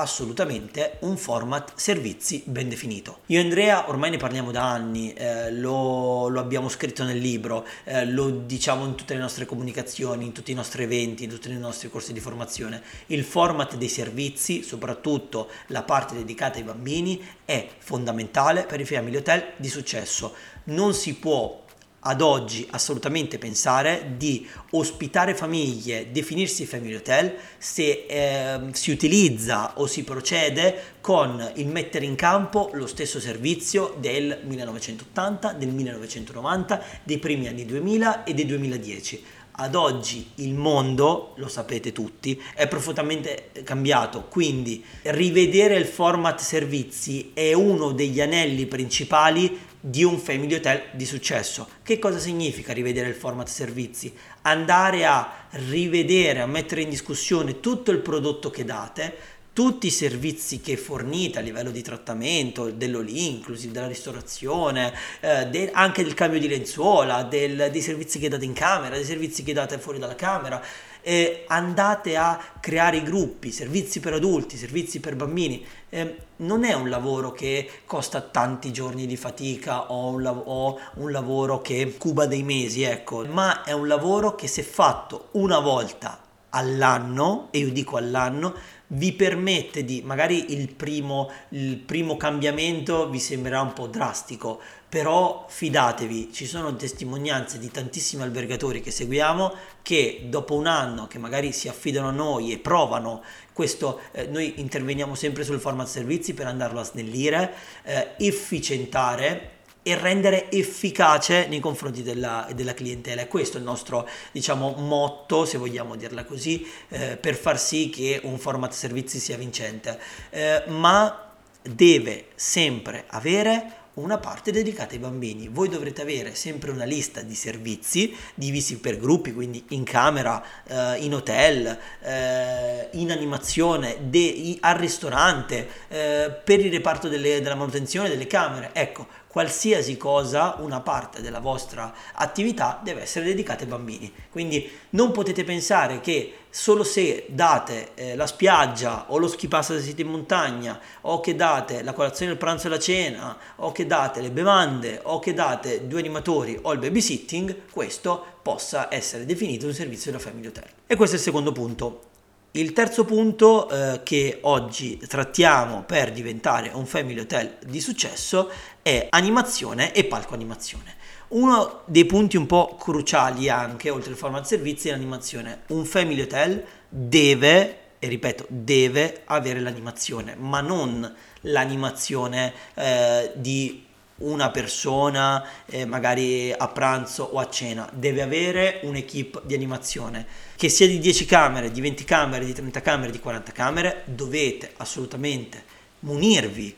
assolutamente 0.00 0.96
un 1.00 1.16
format 1.16 1.72
servizi 1.76 2.42
ben 2.44 2.68
definito. 2.68 3.20
Io 3.26 3.38
e 3.38 3.42
Andrea 3.42 3.88
ormai 3.88 4.10
ne 4.10 4.16
parliamo 4.16 4.50
da 4.50 4.70
anni, 4.70 5.12
eh, 5.12 5.52
lo, 5.52 6.28
lo, 6.28 6.40
abbiamo 6.40 6.68
scritto 6.68 7.04
nel 7.04 7.18
libro, 7.18 7.66
eh, 7.84 8.04
lo 8.06 8.30
diciamo 8.30 8.84
in 8.84 8.94
tutte 8.94 9.14
le 9.14 9.20
nostre 9.20 9.46
comunicazioni, 9.46 10.24
in 10.24 10.32
tutti 10.32 10.50
i 10.50 10.54
nostri 10.54 10.82
eventi, 10.82 11.24
in 11.24 11.30
tutti 11.30 11.50
i 11.50 11.56
nostri 11.56 11.88
corsi 11.90 12.12
di 12.12 12.20
formazione. 12.20 12.82
Il 13.06 13.24
format 13.24 13.76
dei 13.76 13.88
servizi, 13.88 14.62
soprattutto 14.62 15.48
la 15.68 15.82
parte 15.82 16.14
dedicata 16.14 16.58
ai 16.58 16.64
bambini, 16.64 17.24
è 17.44 17.68
fondamentale 17.78 18.64
per 18.64 18.80
i 18.80 18.84
family 18.84 19.16
hotel 19.16 19.52
di 19.56 19.68
successo. 19.68 20.34
Non 20.64 20.94
si 20.94 21.14
può 21.14 21.68
ad 22.00 22.22
oggi 22.22 22.66
assolutamente 22.70 23.38
pensare 23.38 24.14
di 24.16 24.48
ospitare 24.70 25.34
famiglie, 25.34 26.10
definirsi 26.10 26.64
family 26.64 26.94
hotel 26.94 27.34
se 27.58 28.06
eh, 28.08 28.60
si 28.72 28.90
utilizza 28.90 29.78
o 29.78 29.86
si 29.86 30.02
procede 30.02 30.98
con 31.00 31.52
il 31.56 31.66
mettere 31.66 32.06
in 32.06 32.14
campo 32.14 32.70
lo 32.72 32.86
stesso 32.86 33.20
servizio 33.20 33.96
del 33.98 34.40
1980, 34.44 35.52
del 35.52 35.68
1990, 35.68 36.82
dei 37.02 37.18
primi 37.18 37.48
anni 37.48 37.66
2000 37.66 38.24
e 38.24 38.34
dei 38.34 38.46
2010 38.46 39.24
ad 39.60 39.74
oggi 39.74 40.30
il 40.36 40.54
mondo, 40.54 41.34
lo 41.36 41.48
sapete 41.48 41.92
tutti, 41.92 42.40
è 42.54 42.66
profondamente 42.66 43.50
cambiato, 43.62 44.24
quindi 44.24 44.82
rivedere 45.02 45.76
il 45.76 45.84
format 45.84 46.40
servizi 46.40 47.32
è 47.34 47.52
uno 47.52 47.92
degli 47.92 48.22
anelli 48.22 48.64
principali 48.66 49.68
di 49.80 50.04
un 50.04 50.18
family 50.18 50.54
hotel 50.54 50.82
di 50.92 51.06
successo. 51.06 51.66
Che 51.82 51.98
cosa 51.98 52.18
significa 52.18 52.72
rivedere 52.72 53.08
il 53.08 53.14
format 53.14 53.48
servizi? 53.48 54.14
Andare 54.42 55.06
a 55.06 55.46
rivedere, 55.50 56.40
a 56.40 56.46
mettere 56.46 56.82
in 56.82 56.90
discussione 56.90 57.60
tutto 57.60 57.90
il 57.90 57.98
prodotto 57.98 58.50
che 58.50 58.64
date, 58.64 59.38
tutti 59.52 59.88
i 59.88 59.90
servizi 59.90 60.60
che 60.60 60.76
fornite 60.76 61.38
a 61.38 61.42
livello 61.42 61.70
di 61.70 61.82
trattamento, 61.82 62.70
dell'all 62.70 63.08
inclusive, 63.08 63.72
della 63.72 63.88
ristorazione, 63.88 64.94
eh, 65.20 65.46
de- 65.46 65.70
anche 65.72 66.04
del 66.04 66.14
cambio 66.14 66.38
di 66.38 66.48
lenzuola, 66.48 67.24
del, 67.24 67.68
dei 67.70 67.80
servizi 67.82 68.18
che 68.18 68.28
date 68.28 68.44
in 68.44 68.52
camera, 68.52 68.94
dei 68.94 69.04
servizi 69.04 69.42
che 69.42 69.52
date 69.52 69.78
fuori 69.78 69.98
dalla 69.98 70.14
camera, 70.14 70.62
eh, 71.02 71.44
andate 71.48 72.16
a 72.16 72.38
creare 72.60 73.02
gruppi, 73.02 73.50
servizi 73.50 74.00
per 74.00 74.14
adulti, 74.14 74.56
servizi 74.56 75.00
per 75.00 75.16
bambini. 75.16 75.64
Eh, 75.88 76.16
non 76.36 76.64
è 76.64 76.72
un 76.72 76.88
lavoro 76.88 77.32
che 77.32 77.68
costa 77.84 78.20
tanti 78.20 78.72
giorni 78.72 79.06
di 79.06 79.16
fatica 79.16 79.90
o 79.90 80.08
un, 80.08 80.22
lav- 80.22 80.42
o 80.46 80.78
un 80.94 81.10
lavoro 81.10 81.60
che 81.60 81.96
cuba 81.98 82.26
dei 82.26 82.42
mesi, 82.42 82.82
ecco, 82.82 83.24
ma 83.26 83.64
è 83.64 83.72
un 83.72 83.86
lavoro 83.88 84.34
che 84.34 84.46
se 84.46 84.62
fatto 84.62 85.28
una 85.32 85.58
volta 85.58 86.20
all'anno, 86.50 87.48
e 87.50 87.58
io 87.58 87.70
dico 87.70 87.96
all'anno, 87.96 88.54
vi 88.92 89.12
permette 89.12 89.84
di, 89.84 90.02
magari 90.04 90.52
il 90.54 90.72
primo, 90.72 91.30
il 91.50 91.76
primo 91.76 92.16
cambiamento 92.16 93.08
vi 93.08 93.20
sembrerà 93.20 93.60
un 93.60 93.72
po' 93.72 93.86
drastico, 93.86 94.60
però 94.88 95.46
fidatevi, 95.48 96.32
ci 96.32 96.46
sono 96.46 96.74
testimonianze 96.74 97.58
di 97.58 97.70
tantissimi 97.70 98.22
albergatori 98.22 98.80
che 98.80 98.90
seguiamo 98.90 99.54
che 99.82 100.26
dopo 100.28 100.54
un 100.54 100.66
anno 100.66 101.06
che 101.06 101.18
magari 101.18 101.52
si 101.52 101.68
affidano 101.68 102.08
a 102.08 102.12
noi 102.12 102.52
e 102.52 102.58
provano 102.58 103.22
questo, 103.52 104.00
eh, 104.12 104.26
noi 104.26 104.54
interveniamo 104.60 105.14
sempre 105.14 105.44
sul 105.44 105.60
format 105.60 105.86
servizi 105.86 106.34
per 106.34 106.46
andarlo 106.46 106.80
a 106.80 106.84
snellire, 106.84 107.54
eh, 107.84 108.14
efficientare 108.18 109.58
e 109.82 109.94
rendere 109.96 110.50
efficace 110.50 111.46
nei 111.48 111.60
confronti 111.60 112.02
della, 112.02 112.48
della, 112.54 112.74
clientela. 112.74 113.26
Questo 113.26 113.56
è 113.56 113.60
il 113.60 113.66
nostro, 113.66 114.08
diciamo, 114.32 114.74
motto, 114.78 115.44
se 115.44 115.58
vogliamo 115.58 115.96
dirla 115.96 116.24
così, 116.24 116.66
eh, 116.88 117.16
per 117.16 117.34
far 117.34 117.58
sì 117.58 117.88
che 117.88 118.20
un 118.24 118.38
format 118.38 118.72
servizi 118.72 119.18
sia 119.18 119.36
vincente. 119.36 119.98
Eh, 120.30 120.64
ma 120.66 121.28
deve 121.62 122.26
sempre 122.34 123.04
avere 123.08 123.78
una 123.94 124.18
parte 124.18 124.52
dedicata 124.52 124.94
ai 124.94 125.00
bambini. 125.00 125.48
Voi 125.48 125.68
dovrete 125.68 126.02
avere 126.02 126.34
sempre 126.34 126.70
una 126.70 126.84
lista 126.84 127.22
di 127.22 127.34
servizi 127.34 128.14
divisi 128.34 128.78
per 128.78 128.98
gruppi, 128.98 129.32
quindi 129.32 129.64
in 129.70 129.84
camera, 129.84 130.42
eh, 130.66 130.96
in 131.04 131.14
hotel, 131.14 131.78
eh, 132.00 132.88
in 132.92 133.10
animazione, 133.10 133.96
de- 134.08 134.56
al 134.60 134.76
ristorante, 134.76 135.68
eh, 135.88 136.30
per 136.42 136.60
il 136.60 136.70
reparto 136.70 137.08
delle, 137.08 137.40
della 137.40 137.56
manutenzione 137.56 138.08
delle 138.08 138.26
camere. 138.26 138.70
Ecco, 138.72 139.06
qualsiasi 139.30 139.96
cosa, 139.96 140.56
una 140.58 140.80
parte 140.80 141.20
della 141.20 141.38
vostra 141.38 141.94
attività 142.14 142.80
deve 142.82 143.02
essere 143.02 143.26
dedicata 143.26 143.62
ai 143.62 143.68
bambini. 143.68 144.12
Quindi 144.28 144.68
non 144.90 145.12
potete 145.12 145.44
pensare 145.44 146.00
che 146.00 146.34
solo 146.50 146.82
se 146.82 147.26
date 147.28 147.90
eh, 147.94 148.16
la 148.16 148.26
spiaggia 148.26 149.04
o 149.08 149.18
lo 149.18 149.28
ski 149.28 149.46
pass 149.46 149.68
se 149.68 149.82
siete 149.82 150.02
in 150.02 150.08
montagna 150.08 150.80
o 151.02 151.20
che 151.20 151.36
date 151.36 151.84
la 151.84 151.92
colazione, 151.92 152.32
il 152.32 152.38
pranzo 152.38 152.66
e 152.66 152.70
la 152.70 152.78
cena 152.80 153.38
o 153.56 153.70
che 153.70 153.86
date 153.86 154.20
le 154.20 154.32
bevande 154.32 154.98
o 155.04 155.20
che 155.20 155.32
date 155.32 155.86
due 155.86 156.00
animatori 156.00 156.58
o 156.62 156.72
il 156.72 156.80
babysitting, 156.80 157.66
questo 157.70 158.24
possa 158.42 158.92
essere 158.92 159.26
definito 159.26 159.66
un 159.66 159.74
servizio 159.74 160.10
da 160.10 160.18
family 160.18 160.48
hotel. 160.48 160.68
E 160.88 160.96
questo 160.96 161.14
è 161.14 161.18
il 161.18 161.24
secondo 161.24 161.52
punto. 161.52 162.09
Il 162.52 162.72
terzo 162.72 163.04
punto 163.04 163.68
eh, 163.68 164.02
che 164.02 164.38
oggi 164.40 164.96
trattiamo 164.96 165.84
per 165.84 166.10
diventare 166.10 166.72
un 166.74 166.84
family 166.84 167.20
hotel 167.20 167.58
di 167.64 167.80
successo 167.80 168.50
è 168.82 169.06
animazione 169.10 169.92
e 169.94 170.02
palco 170.02 170.34
animazione. 170.34 170.96
Uno 171.28 171.82
dei 171.84 172.04
punti 172.06 172.36
un 172.36 172.46
po' 172.46 172.76
cruciali 172.76 173.48
anche, 173.48 173.88
oltre 173.90 174.10
al 174.10 174.16
format 174.16 174.44
servizi, 174.44 174.88
è 174.88 174.90
l'animazione. 174.90 175.60
Un 175.68 175.84
family 175.84 176.22
hotel 176.22 176.64
deve, 176.88 177.78
e 178.00 178.08
ripeto, 178.08 178.46
deve 178.48 179.22
avere 179.26 179.60
l'animazione, 179.60 180.34
ma 180.34 180.60
non 180.60 181.14
l'animazione 181.42 182.52
eh, 182.74 183.30
di 183.36 183.86
una 184.20 184.50
persona 184.50 185.44
eh, 185.66 185.84
magari 185.84 186.52
a 186.52 186.68
pranzo 186.68 187.24
o 187.24 187.38
a 187.38 187.48
cena, 187.48 187.88
deve 187.92 188.22
avere 188.22 188.80
un'equipe 188.82 189.40
di 189.44 189.54
animazione. 189.54 190.26
Che 190.56 190.68
sia 190.68 190.86
di 190.86 190.98
10 190.98 191.24
camere, 191.24 191.70
di 191.70 191.80
20 191.80 192.04
camere, 192.04 192.44
di 192.44 192.52
30 192.52 192.80
camere, 192.80 193.12
di 193.12 193.20
40 193.20 193.52
camere, 193.52 194.02
dovete 194.06 194.72
assolutamente 194.76 195.64
munirvi 196.00 196.76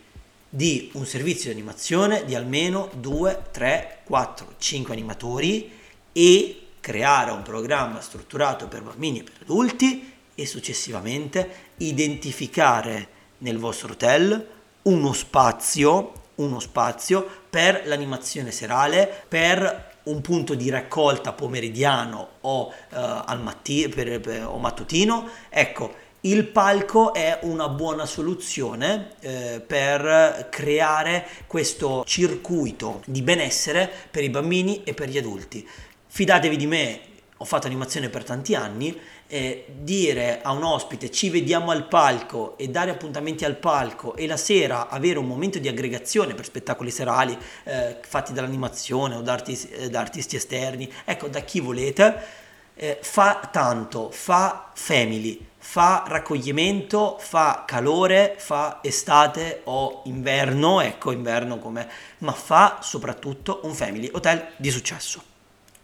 di 0.48 0.90
un 0.94 1.06
servizio 1.06 1.50
di 1.50 1.58
animazione 1.58 2.24
di 2.24 2.34
almeno 2.34 2.90
2, 2.94 3.44
3, 3.50 3.98
4, 4.04 4.54
5 4.58 4.92
animatori 4.92 5.72
e 6.12 6.62
creare 6.78 7.30
un 7.30 7.42
programma 7.42 8.00
strutturato 8.00 8.68
per 8.68 8.82
bambini 8.82 9.20
e 9.20 9.22
per 9.22 9.34
adulti 9.42 10.12
e 10.34 10.46
successivamente 10.46 11.70
identificare 11.78 13.08
nel 13.38 13.58
vostro 13.58 13.92
hotel 13.92 14.46
uno 14.82 15.12
spazio 15.12 16.12
uno 16.36 16.60
spazio 16.60 17.26
per 17.48 17.82
l'animazione 17.86 18.50
serale, 18.50 19.24
per 19.28 19.90
un 20.04 20.20
punto 20.20 20.54
di 20.54 20.68
raccolta 20.70 21.32
pomeridiano 21.32 22.28
o, 22.40 22.66
uh, 22.66 22.72
al 22.90 23.40
matti- 23.40 23.88
per, 23.88 24.20
per, 24.20 24.46
o 24.46 24.58
mattutino. 24.58 25.28
Ecco, 25.48 25.94
il 26.24 26.46
palco 26.46 27.14
è 27.14 27.40
una 27.42 27.68
buona 27.68 28.06
soluzione 28.06 29.14
eh, 29.18 29.60
per 29.66 30.46
creare 30.50 31.26
questo 31.48 32.04
circuito 32.06 33.02
di 33.06 33.22
benessere 33.22 33.90
per 34.08 34.22
i 34.22 34.30
bambini 34.30 34.84
e 34.84 34.94
per 34.94 35.08
gli 35.08 35.18
adulti. 35.18 35.68
Fidatevi 36.06 36.56
di 36.56 36.66
me, 36.66 37.00
ho 37.42 37.44
fatto 37.44 37.66
animazione 37.66 38.08
per 38.08 38.22
tanti 38.22 38.54
anni 38.54 38.96
eh, 39.26 39.64
dire 39.66 40.42
a 40.42 40.52
un 40.52 40.62
ospite 40.62 41.10
ci 41.10 41.28
vediamo 41.28 41.72
al 41.72 41.88
palco 41.88 42.56
e 42.56 42.68
dare 42.68 42.92
appuntamenti 42.92 43.44
al 43.44 43.56
palco 43.56 44.14
e 44.14 44.28
la 44.28 44.36
sera 44.36 44.88
avere 44.88 45.18
un 45.18 45.26
momento 45.26 45.58
di 45.58 45.66
aggregazione 45.66 46.34
per 46.34 46.44
spettacoli 46.44 46.92
serali 46.92 47.36
eh, 47.64 47.98
fatti 48.00 48.32
dall'animazione 48.32 49.16
o 49.16 49.22
da 49.22 49.32
artisti, 49.32 49.70
eh, 49.70 49.90
da 49.90 49.98
artisti, 49.98 50.36
esterni, 50.36 50.90
ecco 51.04 51.26
da 51.26 51.40
chi 51.40 51.58
volete, 51.58 52.40
eh, 52.74 52.98
fa 53.02 53.48
tanto, 53.50 54.12
fa 54.12 54.70
family, 54.74 55.44
fa 55.58 56.04
raccoglimento, 56.06 57.16
fa 57.18 57.64
calore, 57.66 58.36
fa 58.38 58.78
estate 58.82 59.62
o 59.64 60.02
inverno, 60.04 60.80
ecco 60.80 61.10
inverno 61.10 61.58
come, 61.58 61.88
ma 62.18 62.32
fa 62.32 62.78
soprattutto 62.82 63.62
un 63.64 63.74
family 63.74 64.08
hotel 64.12 64.52
di 64.58 64.70
successo. 64.70 65.31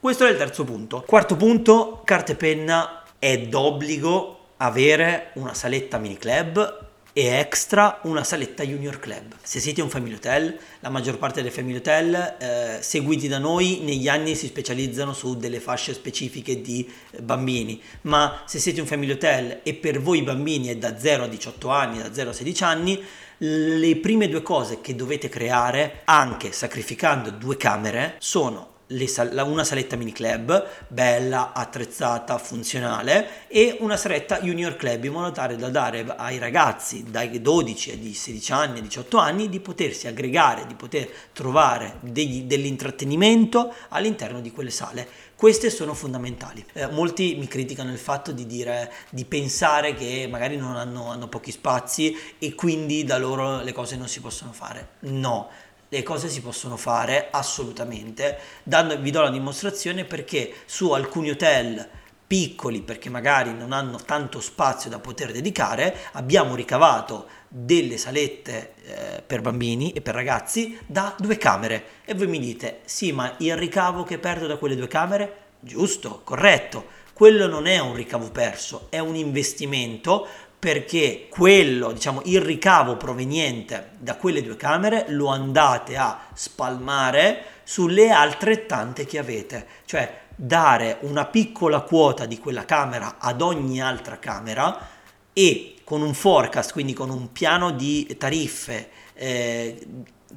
Questo 0.01 0.27
è 0.27 0.31
il 0.31 0.37
terzo 0.37 0.63
punto. 0.63 1.03
Quarto 1.05 1.35
punto, 1.35 2.03
carta 2.05 2.31
e 2.31 2.37
penna 2.37 3.03
è 3.19 3.37
d'obbligo 3.37 4.39
avere 4.59 5.33
una 5.35 5.55
saletta 5.55 5.99
mini 5.99 6.17
club 6.17 6.87
e 7.13 7.27
extra 7.27 7.99
una 8.05 8.23
saletta 8.23 8.63
junior 8.63 9.01
club. 9.01 9.35
Se 9.43 9.59
siete 9.59 9.83
un 9.83 9.91
family 9.91 10.15
hotel, 10.15 10.57
la 10.79 10.89
maggior 10.89 11.19
parte 11.19 11.43
delle 11.43 11.53
family 11.53 11.79
hotel 11.79 12.37
eh, 12.39 12.79
seguiti 12.81 13.27
da 13.27 13.39
noi 13.39 13.81
negli 13.83 14.07
anni 14.07 14.37
si 14.37 14.47
specializzano 14.47 15.13
su 15.13 15.37
delle 15.37 15.59
fasce 15.59 15.95
specifiche 15.95 16.61
di 16.61 16.89
bambini, 17.21 17.83
ma 18.03 18.43
se 18.47 18.61
siete 18.61 18.81
un 18.81 18.87
family 18.87 19.11
hotel 19.11 19.63
e 19.65 19.75
per 19.75 20.01
voi 20.01 20.23
bambini 20.23 20.69
è 20.69 20.77
da 20.77 20.97
0 20.97 21.25
a 21.25 21.27
18 21.27 21.69
anni, 21.71 21.99
da 22.01 22.15
0 22.15 22.31
a 22.31 22.33
16 22.33 22.63
anni, 22.63 23.05
le 23.39 23.97
prime 23.97 24.29
due 24.29 24.43
cose 24.43 24.81
che 24.81 24.95
dovete 24.95 25.29
creare, 25.29 26.03
anche 26.05 26.53
sacrificando 26.53 27.31
due 27.31 27.57
camere, 27.57 28.15
sono 28.21 28.68
sal- 29.07 29.43
una 29.47 29.65
saletta 29.65 29.97
mini 29.97 30.13
club 30.13 30.67
bella, 30.89 31.53
attrezzata, 31.53 32.39
funzionale 32.39 33.47
e 33.49 33.77
una 33.81 33.97
saletta 33.97 34.41
junior 34.41 34.77
club 34.77 35.05
in 35.05 35.13
modo 35.13 35.33
tale 35.33 35.57
da 35.57 35.69
dare 35.69 36.05
ai 36.17 36.39
ragazzi 36.39 37.05
dai 37.09 37.41
12 37.41 37.91
ai 37.91 38.13
16 38.13 38.53
anni, 38.53 38.81
18 38.81 39.19
anni 39.19 39.49
di 39.49 39.61
potersi 39.61 40.07
aggregare, 40.07 40.67
di 40.67 40.75
poter 40.75 41.09
trovare 41.33 41.97
degli, 42.01 42.45
dell'intrattenimento 42.45 43.75
all'interno 43.89 44.41
di 44.41 44.51
quelle 44.51 44.71
sale. 44.71 45.07
Queste 45.39 45.71
sono 45.71 45.95
fondamentali. 45.95 46.65
Eh, 46.73 46.89
molti 46.89 47.37
mi 47.37 47.47
criticano 47.47 47.93
il 47.93 47.99
fatto 47.99 48.33
di 48.33 48.45
dire, 48.45 48.93
di 49.11 49.25
pensare 49.25 49.95
che 49.95 50.27
magari 50.29 50.57
non 50.57 50.75
hanno, 50.75 51.11
hanno 51.13 51.29
pochi 51.29 51.53
spazi 51.53 52.17
e 52.41 52.57
quindi 52.57 53.05
da 53.05 53.19
loro 53.19 53.63
le 53.63 53.73
cose 53.73 53.97
non 53.97 54.09
si 54.09 54.21
possono 54.21 54.53
fare. 54.53 54.89
No, 55.01 55.49
le 55.89 56.03
cose 56.03 56.29
si 56.29 56.41
possono 56.41 56.77
fare 56.77 57.29
assolutamente, 57.31 58.39
dando, 58.63 58.99
vi 58.99 59.11
do 59.11 59.23
la 59.23 59.31
dimostrazione 59.31 60.05
perché 60.05 60.53
su 60.67 60.93
alcuni 60.93 61.31
hotel 61.31 61.89
piccoli, 62.29 62.83
perché 62.83 63.09
magari 63.09 63.55
non 63.55 63.73
hanno 63.73 63.97
tanto 63.97 64.41
spazio 64.41 64.91
da 64.91 64.99
poter 64.99 65.33
dedicare, 65.33 65.97
abbiamo 66.13 66.55
ricavato 66.55 67.27
delle 67.49 67.97
salette 67.97 68.75
eh, 68.83 69.23
per 69.23 69.41
bambini 69.41 69.93
e 69.93 70.03
per 70.03 70.15
ragazzi 70.15 70.79
da 70.87 71.15
due 71.19 71.39
camere. 71.39 71.85
E 72.05 72.13
voi 72.13 72.27
mi 72.27 72.39
dite, 72.39 72.81
sì, 72.85 73.13
ma 73.13 73.35
il 73.39 73.57
ricavo 73.57 74.05
che 74.05 74.19
perdo 74.19 74.47
da 74.47 74.59
quelle 74.59 74.77
due 74.77 74.89
camere? 74.89 75.37
Giusto, 75.61 76.21
corretto. 76.23 76.97
Quello 77.15 77.49
non 77.49 77.67
è 77.67 77.79
un 77.81 77.95
ricavo 77.95 78.31
perso, 78.31 78.87
è 78.91 78.99
un 78.99 79.17
investimento 79.17 80.29
perché 80.59 81.29
quello, 81.31 81.93
diciamo, 81.93 82.23
il 82.25 82.41
ricavo 82.41 82.97
proveniente 82.97 83.91
da 83.99 84.17
quelle 84.17 84.43
due 84.43 84.57
camere 84.57 85.05
lo 85.09 85.29
andate 85.29 85.97
a 85.97 86.27
spalmare 86.35 87.45
sulle 87.63 88.11
altre 88.11 88.67
tante 88.67 89.07
che 89.07 89.19
avete, 89.19 89.67
cioè 89.85 90.23
dare 90.35 90.99
una 91.03 91.27
piccola 91.27 91.81
quota 91.81 92.27
di 92.27 92.39
quella 92.39 92.65
camera 92.65 93.17
ad 93.19 93.41
ogni 93.41 93.81
altra 93.81 94.19
camera 94.19 94.89
e 95.33 95.75
con 95.85 96.03
un 96.03 96.15
forecast, 96.15 96.73
quindi 96.73 96.93
con 96.93 97.11
un 97.11 97.31
piano 97.33 97.71
di 97.71 98.17
tariffe 98.19 98.91
eh, 99.15 99.87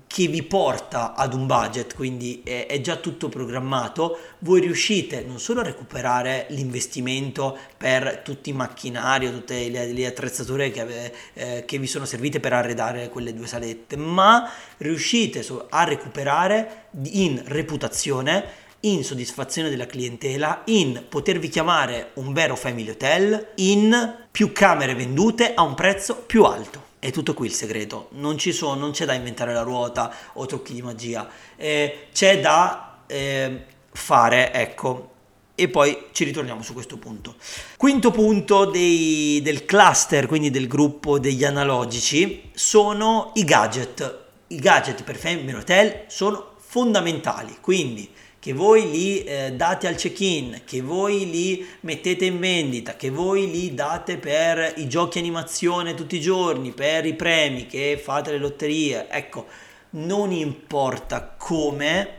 che 0.08 0.28
vi 0.28 0.44
porta 0.44 1.14
ad 1.14 1.34
un 1.34 1.46
budget, 1.46 1.96
quindi 1.96 2.42
è, 2.44 2.66
è, 2.68 2.80
già 2.82 2.96
tutto 2.96 3.30
programmato, 3.30 4.18
voi 4.40 4.62
riuscite 4.62 5.24
non 5.24 5.40
solo 5.40 5.62
a 5.62 5.64
recuperare 5.64 6.48
l'investimento 6.50 7.58
per 7.78 8.22
tutti 8.24 8.50
i 8.50 8.54
macchinari 8.54 9.28
o 9.28 9.32
tutte 9.32 9.70
le, 9.70 9.92
le 9.92 10.06
attrezzature 10.06 10.72
che, 10.72 10.82
ave, 10.82 11.14
eh, 11.34 11.66
che, 11.66 11.78
vi 11.78 11.88
sono 11.88 12.06
servite 12.06 12.40
per 12.40 12.54
arredare 12.54 13.10
quelle 13.10 13.34
due 13.34 13.48
salette, 13.48 13.98
ma 13.98 14.50
riuscite 14.78 15.46
a 15.70 15.84
recuperare 15.84 16.86
in 17.04 17.42
reputazione 17.46 18.60
in 18.82 19.04
soddisfazione 19.04 19.70
della 19.70 19.86
clientela, 19.86 20.64
in 20.66 21.06
potervi 21.08 21.50
chiamare 21.50 22.12
un 22.16 22.34
vero 22.34 22.56
family 22.56 22.90
hotel, 22.90 23.50
in 23.56 24.26
più 24.32 24.52
camere 24.52 24.96
vendute 24.96 25.54
a 25.54 25.62
un 25.62 25.76
prezzo 25.76 26.16
più 26.16 26.44
alto. 26.46 26.91
È 27.02 27.10
tutto 27.10 27.34
qui 27.34 27.48
il 27.48 27.54
segreto, 27.54 28.10
non, 28.12 28.40
sono, 28.40 28.80
non 28.80 28.92
c'è 28.92 29.06
da 29.06 29.14
inventare 29.14 29.54
la 29.54 29.64
ruota 29.64 30.14
o 30.34 30.46
trucchi 30.46 30.76
di 30.76 30.84
magia, 30.84 31.28
eh, 31.56 32.10
c'è 32.14 32.40
da 32.40 33.00
eh, 33.08 33.66
fare, 33.92 34.54
ecco, 34.54 35.10
e 35.56 35.68
poi 35.68 36.10
ci 36.12 36.26
ritorniamo 36.26 36.62
su 36.62 36.74
questo 36.74 36.98
punto. 36.98 37.38
Quinto 37.76 38.12
punto 38.12 38.66
dei, 38.66 39.42
del 39.42 39.66
cluster, 39.66 40.28
quindi 40.28 40.52
del 40.52 40.68
gruppo 40.68 41.18
degli 41.18 41.44
analogici, 41.44 42.52
sono 42.54 43.32
i 43.34 43.46
gadget. 43.46 44.20
I 44.50 44.58
gadget 44.58 45.02
per 45.02 45.16
Family 45.16 45.54
Hotel 45.54 46.04
sono 46.06 46.54
fondamentali, 46.60 47.58
quindi 47.62 48.08
che 48.42 48.54
voi 48.54 48.90
li 48.90 49.24
eh, 49.24 49.52
date 49.52 49.86
al 49.88 49.94
check-in, 49.94 50.62
che 50.66 50.82
voi 50.82 51.30
li 51.30 51.64
mettete 51.82 52.26
in 52.26 52.40
vendita, 52.40 52.96
che 52.96 53.12
voi 53.12 53.48
li 53.48 53.76
date 53.76 54.18
per 54.18 54.74
i 54.78 54.88
giochi 54.88 55.20
animazione 55.20 55.94
tutti 55.94 56.16
i 56.16 56.22
giorni, 56.22 56.72
per 56.72 57.06
i 57.06 57.14
premi, 57.14 57.68
che 57.68 58.02
fate 58.04 58.32
le 58.32 58.40
lotterie, 58.40 59.08
ecco, 59.12 59.46
non 59.92 60.32
importa 60.32 61.36
come, 61.38 62.18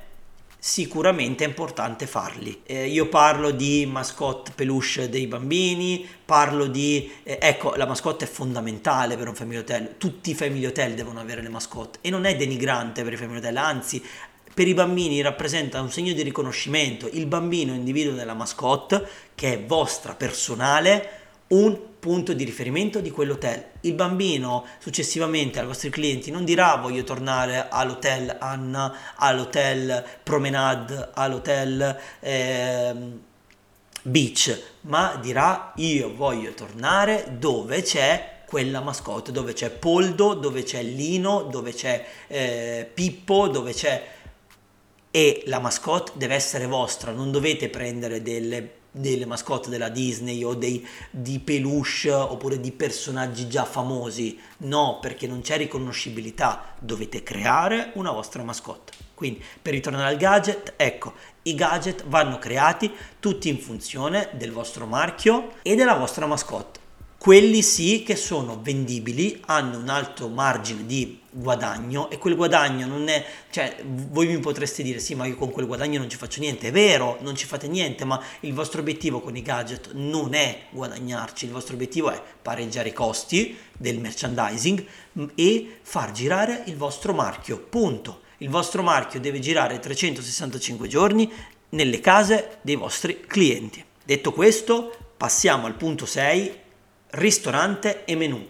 sicuramente 0.56 1.42
è 1.42 1.48
importante 1.48 2.06
farli. 2.06 2.60
Eh, 2.66 2.86
io 2.86 3.08
parlo 3.08 3.50
di 3.50 3.84
mascotte 3.84 4.52
peluche 4.54 5.08
dei 5.08 5.26
bambini, 5.26 6.08
parlo 6.24 6.68
di... 6.68 7.10
Eh, 7.24 7.38
ecco, 7.42 7.74
la 7.74 7.84
mascotte 7.84 8.26
è 8.26 8.28
fondamentale 8.28 9.16
per 9.16 9.26
un 9.26 9.34
family 9.34 9.58
hotel, 9.58 9.96
tutti 9.98 10.30
i 10.30 10.34
family 10.34 10.66
hotel 10.66 10.94
devono 10.94 11.18
avere 11.18 11.42
le 11.42 11.48
mascotte 11.48 11.98
e 12.00 12.10
non 12.10 12.26
è 12.26 12.36
denigrante 12.36 13.02
per 13.02 13.14
i 13.14 13.16
family 13.16 13.38
hotel, 13.38 13.56
anzi 13.56 14.00
per 14.54 14.68
i 14.68 14.74
bambini 14.74 15.20
rappresenta 15.20 15.80
un 15.80 15.90
segno 15.90 16.12
di 16.12 16.22
riconoscimento. 16.22 17.08
Il 17.12 17.26
bambino 17.26 17.72
individua 17.72 18.12
nella 18.12 18.34
mascotte, 18.34 19.06
che 19.34 19.54
è 19.54 19.62
vostra 19.62 20.14
personale, 20.14 21.20
un 21.48 21.78
punto 21.98 22.32
di 22.32 22.44
riferimento 22.44 23.00
di 23.00 23.10
quell'hotel. 23.10 23.64
Il 23.82 23.94
bambino 23.94 24.64
successivamente 24.78 25.60
ai 25.60 25.66
vostri 25.66 25.88
clienti 25.88 26.30
non 26.30 26.44
dirà 26.44 26.74
voglio 26.76 27.04
tornare 27.04 27.68
all'hotel 27.70 28.36
Anna, 28.40 29.14
all'hotel 29.16 30.04
Promenade, 30.22 31.10
all'hotel 31.14 31.96
eh, 32.20 32.94
Beach, 34.02 34.62
ma 34.82 35.16
dirà 35.22 35.72
io 35.76 36.12
voglio 36.14 36.52
tornare 36.54 37.36
dove 37.38 37.82
c'è 37.82 38.40
quella 38.46 38.80
mascotte, 38.80 39.30
dove 39.30 39.52
c'è 39.52 39.70
Poldo, 39.70 40.34
dove 40.34 40.64
c'è 40.64 40.82
Lino, 40.82 41.44
dove 41.44 41.72
c'è 41.72 42.04
eh, 42.26 42.90
Pippo, 42.92 43.48
dove 43.48 43.72
c'è 43.72 44.04
e 45.14 45.42
la 45.46 45.60
mascotte 45.60 46.12
deve 46.14 46.34
essere 46.34 46.66
vostra, 46.66 47.12
non 47.12 47.30
dovete 47.30 47.68
prendere 47.68 48.22
delle, 48.22 48.76
delle 48.90 49.26
mascotte 49.26 49.68
della 49.68 49.90
Disney 49.90 50.42
o 50.42 50.54
dei, 50.54 50.84
di 51.10 51.38
peluche 51.38 52.10
oppure 52.10 52.58
di 52.58 52.72
personaggi 52.72 53.46
già 53.46 53.66
famosi, 53.66 54.40
no, 54.58 54.98
perché 55.02 55.26
non 55.26 55.42
c'è 55.42 55.58
riconoscibilità, 55.58 56.74
dovete 56.78 57.22
creare 57.22 57.90
una 57.94 58.10
vostra 58.10 58.42
mascotte. 58.42 58.92
Quindi 59.14 59.44
per 59.60 59.74
ritornare 59.74 60.08
al 60.08 60.16
gadget, 60.16 60.72
ecco, 60.76 61.12
i 61.42 61.54
gadget 61.54 62.04
vanno 62.06 62.38
creati 62.38 62.90
tutti 63.20 63.50
in 63.50 63.58
funzione 63.58 64.30
del 64.32 64.50
vostro 64.50 64.86
marchio 64.86 65.56
e 65.60 65.74
della 65.74 65.94
vostra 65.94 66.26
mascotte 66.26 66.81
quelli 67.22 67.62
sì 67.62 68.02
che 68.02 68.16
sono 68.16 68.58
vendibili, 68.60 69.40
hanno 69.46 69.78
un 69.78 69.88
alto 69.88 70.26
margine 70.26 70.84
di 70.86 71.20
guadagno 71.30 72.10
e 72.10 72.18
quel 72.18 72.34
guadagno 72.34 72.84
non 72.88 73.06
è, 73.06 73.24
cioè 73.50 73.76
voi 73.84 74.26
mi 74.26 74.40
potreste 74.40 74.82
dire 74.82 74.98
sì 74.98 75.14
ma 75.14 75.24
io 75.26 75.36
con 75.36 75.52
quel 75.52 75.68
guadagno 75.68 76.00
non 76.00 76.10
ci 76.10 76.16
faccio 76.16 76.40
niente, 76.40 76.66
è 76.66 76.72
vero, 76.72 77.18
non 77.20 77.36
ci 77.36 77.46
fate 77.46 77.68
niente, 77.68 78.04
ma 78.04 78.20
il 78.40 78.52
vostro 78.52 78.80
obiettivo 78.80 79.20
con 79.20 79.36
i 79.36 79.42
gadget 79.42 79.92
non 79.92 80.34
è 80.34 80.62
guadagnarci, 80.70 81.44
il 81.44 81.52
vostro 81.52 81.74
obiettivo 81.74 82.10
è 82.10 82.20
pareggiare 82.42 82.88
i 82.88 82.92
costi 82.92 83.56
del 83.78 84.00
merchandising 84.00 84.84
e 85.36 85.78
far 85.80 86.10
girare 86.10 86.64
il 86.66 86.76
vostro 86.76 87.12
marchio, 87.12 87.56
punto. 87.60 88.22
Il 88.38 88.48
vostro 88.48 88.82
marchio 88.82 89.20
deve 89.20 89.38
girare 89.38 89.78
365 89.78 90.88
giorni 90.88 91.32
nelle 91.68 92.00
case 92.00 92.58
dei 92.62 92.74
vostri 92.74 93.20
clienti. 93.20 93.84
Detto 94.04 94.32
questo, 94.32 94.92
passiamo 95.16 95.66
al 95.66 95.76
punto 95.76 96.04
6 96.04 96.61
ristorante 97.12 98.04
e 98.04 98.14
menù. 98.14 98.46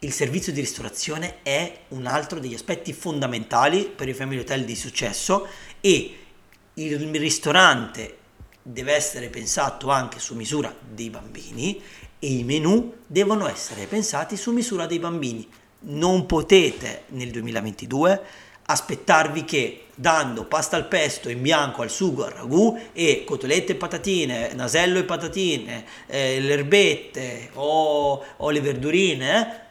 Il 0.00 0.12
servizio 0.12 0.52
di 0.52 0.60
ristorazione 0.60 1.42
è 1.42 1.80
un 1.88 2.06
altro 2.06 2.38
degli 2.38 2.54
aspetti 2.54 2.92
fondamentali 2.92 3.90
per 3.94 4.08
i 4.08 4.14
family 4.14 4.40
hotel 4.40 4.64
di 4.64 4.76
successo 4.76 5.46
e 5.80 6.16
il 6.74 6.98
ristorante 7.18 8.18
deve 8.62 8.92
essere 8.92 9.28
pensato 9.28 9.90
anche 9.90 10.18
su 10.18 10.34
misura 10.34 10.74
dei 10.80 11.10
bambini 11.10 11.80
e 12.18 12.26
i 12.26 12.44
menù 12.44 12.94
devono 13.06 13.48
essere 13.48 13.86
pensati 13.86 14.36
su 14.36 14.52
misura 14.52 14.86
dei 14.86 14.98
bambini. 14.98 15.48
Non 15.86 16.26
potete 16.26 17.04
nel 17.08 17.30
2022 17.30 18.22
aspettarvi 18.66 19.44
che 19.44 19.86
dando 19.94 20.44
pasta 20.44 20.76
al 20.76 20.88
pesto 20.88 21.28
in 21.28 21.40
bianco 21.40 21.82
al 21.82 21.90
sugo 21.90 22.24
al 22.24 22.32
ragù 22.32 22.78
e 22.92 23.24
cotolette 23.24 23.72
e 23.72 23.76
patatine, 23.76 24.52
nasello 24.54 24.98
e 24.98 25.04
patatine, 25.04 25.84
eh, 26.06 26.40
le 26.40 26.52
erbette 26.52 27.50
o, 27.54 28.24
o 28.36 28.50
le 28.50 28.60
verdurine, 28.60 29.62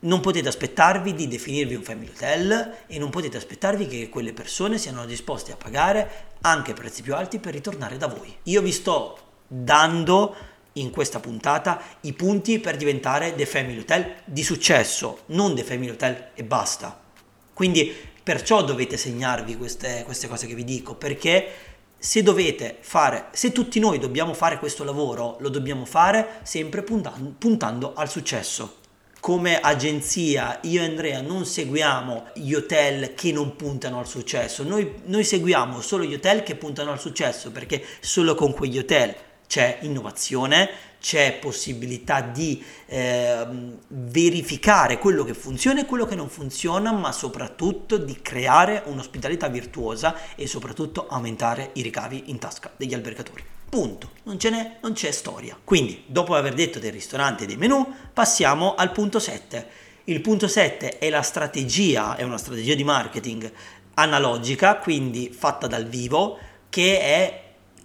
non 0.00 0.20
potete 0.20 0.48
aspettarvi 0.48 1.12
di 1.12 1.26
definirvi 1.26 1.74
un 1.74 1.82
family 1.82 2.10
hotel 2.10 2.76
e 2.86 2.98
non 2.98 3.10
potete 3.10 3.36
aspettarvi 3.36 3.86
che 3.88 4.08
quelle 4.08 4.32
persone 4.32 4.78
siano 4.78 5.04
disposte 5.06 5.50
a 5.50 5.56
pagare 5.56 6.26
anche 6.42 6.72
prezzi 6.72 7.02
più 7.02 7.16
alti 7.16 7.40
per 7.40 7.54
ritornare 7.54 7.96
da 7.96 8.06
voi. 8.06 8.32
Io 8.44 8.62
vi 8.62 8.70
sto 8.70 9.18
dando 9.48 10.36
in 10.74 10.90
questa 10.90 11.18
puntata 11.18 11.80
i 12.02 12.12
punti 12.12 12.60
per 12.60 12.76
diventare 12.76 13.34
The 13.34 13.46
Family 13.46 13.80
Hotel 13.80 14.14
di 14.24 14.44
successo, 14.44 15.22
non 15.26 15.56
The 15.56 15.64
Family 15.64 15.90
Hotel 15.90 16.28
e 16.34 16.44
basta. 16.44 17.06
Quindi 17.52 17.92
Perciò 18.28 18.62
dovete 18.62 18.98
segnarvi 18.98 19.56
queste, 19.56 20.02
queste 20.04 20.28
cose 20.28 20.46
che 20.46 20.54
vi 20.54 20.62
dico, 20.62 20.94
perché 20.94 21.48
se 21.96 22.22
dovete 22.22 22.76
fare, 22.80 23.28
se 23.32 23.52
tutti 23.52 23.80
noi 23.80 23.98
dobbiamo 23.98 24.34
fare 24.34 24.58
questo 24.58 24.84
lavoro, 24.84 25.38
lo 25.40 25.48
dobbiamo 25.48 25.86
fare 25.86 26.40
sempre 26.42 26.82
puntando, 26.82 27.32
puntando 27.38 27.94
al 27.94 28.10
successo. 28.10 28.80
Come 29.18 29.58
agenzia, 29.58 30.58
io 30.64 30.82
e 30.82 30.84
Andrea 30.84 31.22
non 31.22 31.46
seguiamo 31.46 32.26
gli 32.34 32.52
hotel 32.52 33.14
che 33.14 33.32
non 33.32 33.56
puntano 33.56 33.98
al 33.98 34.06
successo, 34.06 34.62
noi, 34.62 34.96
noi 35.06 35.24
seguiamo 35.24 35.80
solo 35.80 36.04
gli 36.04 36.12
hotel 36.12 36.42
che 36.42 36.54
puntano 36.54 36.92
al 36.92 37.00
successo, 37.00 37.50
perché 37.50 37.82
solo 38.00 38.34
con 38.34 38.52
quegli 38.52 38.76
hotel 38.76 39.14
c'è 39.48 39.78
innovazione, 39.80 40.70
c'è 41.00 41.38
possibilità 41.40 42.20
di 42.20 42.62
eh, 42.86 43.46
verificare 43.88 44.98
quello 44.98 45.24
che 45.24 45.34
funziona 45.34 45.80
e 45.80 45.86
quello 45.86 46.06
che 46.06 46.14
non 46.14 46.28
funziona, 46.28 46.92
ma 46.92 47.10
soprattutto 47.10 47.96
di 47.96 48.20
creare 48.20 48.82
un'ospitalità 48.86 49.48
virtuosa 49.48 50.14
e 50.36 50.46
soprattutto 50.46 51.08
aumentare 51.08 51.70
i 51.74 51.82
ricavi 51.82 52.24
in 52.26 52.38
tasca 52.38 52.70
degli 52.76 52.94
albergatori. 52.94 53.42
Punto, 53.68 54.10
non, 54.24 54.38
ce 54.38 54.50
n'è, 54.50 54.78
non 54.82 54.92
c'è 54.92 55.10
storia. 55.10 55.58
Quindi, 55.62 56.04
dopo 56.06 56.34
aver 56.34 56.54
detto 56.54 56.78
del 56.78 56.92
ristorante 56.92 57.44
e 57.44 57.46
dei 57.46 57.56
menù, 57.56 57.86
passiamo 58.12 58.74
al 58.74 58.92
punto 58.92 59.18
7. 59.18 59.66
Il 60.04 60.20
punto 60.20 60.48
7 60.48 60.98
è 60.98 61.10
la 61.10 61.22
strategia, 61.22 62.16
è 62.16 62.22
una 62.22 62.38
strategia 62.38 62.74
di 62.74 62.84
marketing 62.84 63.50
analogica, 63.94 64.76
quindi 64.76 65.30
fatta 65.36 65.66
dal 65.66 65.86
vivo, 65.86 66.38
che 66.70 67.00
è 67.00 67.42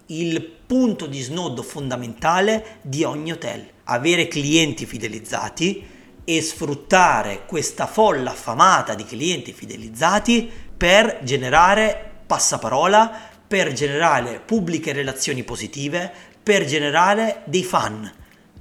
il 0.07 0.41
punto 0.73 1.05
di 1.05 1.21
snodo 1.21 1.61
fondamentale 1.61 2.77
di 2.81 3.03
ogni 3.03 3.31
hotel. 3.31 3.63
Avere 3.83 4.27
clienti 4.27 4.87
fidelizzati 4.87 5.85
e 6.23 6.41
sfruttare 6.41 7.43
questa 7.45 7.85
folla 7.85 8.31
affamata 8.31 8.95
di 8.95 9.05
clienti 9.05 9.53
fidelizzati 9.53 10.49
per 10.75 11.19
generare 11.21 12.21
passaparola, 12.25 13.29
per 13.47 13.71
generare 13.73 14.41
pubbliche 14.43 14.93
relazioni 14.93 15.43
positive, 15.43 16.11
per 16.41 16.65
generare 16.65 17.43
dei 17.45 17.63
fan. 17.63 18.11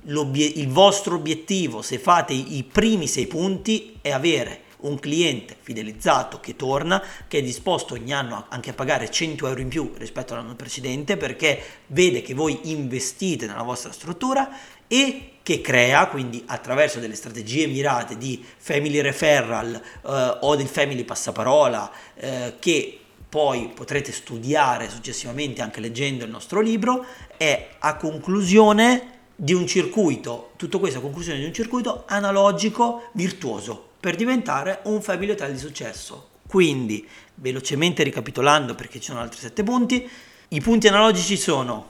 il 0.05 0.69
vostro 0.69 1.15
obiettivo, 1.15 1.81
se 1.81 1.99
fate 1.99 2.35
i 2.35 2.63
primi 2.71 3.07
sei 3.07 3.27
punti, 3.27 3.97
è 4.03 4.11
avere 4.11 4.65
un 4.83 4.99
cliente 4.99 5.57
fidelizzato 5.61 6.41
che 6.41 6.57
torna, 6.57 7.03
che 7.29 7.39
è 7.39 7.43
disposto 7.43 7.95
ogni 7.95 8.13
anno 8.13 8.47
anche 8.49 8.71
a 8.71 8.75
pagare 8.75 9.11
100 9.11 9.47
euro 9.47 9.61
in 9.61 9.69
più 9.69 9.93
rispetto 9.97 10.35
all'anno 10.35 10.55
precedente 10.55 11.17
perché 11.17 11.61
vede 11.89 12.23
che 12.23 12.35
voi 12.35 12.71
investite 12.71 13.47
nella 13.47 13.63
vostra 13.63 13.93
struttura 13.93 14.51
e 14.87 15.31
che 15.43 15.61
crea, 15.61 16.07
quindi 16.07 16.43
attraverso 16.47 17.01
delle 17.01 17.15
strategie 17.15 17.67
mirate 17.67 18.17
di 18.17 18.45
family 18.57 19.01
referral 19.01 19.75
eh, 19.75 20.39
o 20.41 20.55
del 20.55 20.67
family 20.67 21.05
passaparola, 21.05 21.91
eh, 22.15 22.55
che 22.59 22.99
poi 23.29 23.73
potrete 23.75 24.13
studiare 24.13 24.91
successivamente 24.91 25.63
anche 25.63 25.81
leggendo 25.81 26.25
il 26.25 26.31
nostro 26.31 26.61
libro, 26.61 27.05
è 27.39 27.71
a 27.79 27.97
conclusione 27.97 29.21
di 29.35 29.55
un 29.55 29.67
circuito, 29.67 30.51
tutto 30.57 30.79
questo 30.79 30.99
a 30.99 31.03
conclusione 31.03 31.39
di 31.39 31.47
un 31.47 31.55
circuito 31.55 32.05
analogico 32.07 33.09
virtuoso 33.13 33.92
per 34.03 34.17
diventare 34.17 34.81
un 34.87 35.01
family 35.01 35.31
hotel 35.31 35.53
di 35.53 35.59
successo. 35.61 36.31
Quindi, 36.49 37.09
velocemente 37.37 38.03
ricapitolando 38.03 38.75
perché 38.75 38.99
ci 38.99 39.11
sono 39.11 39.21
altri 39.21 39.39
sette 39.39 39.63
punti, 39.63 40.11
i 40.49 40.61
punti 40.61 40.89
analogici 40.89 41.37
sono 41.37 41.89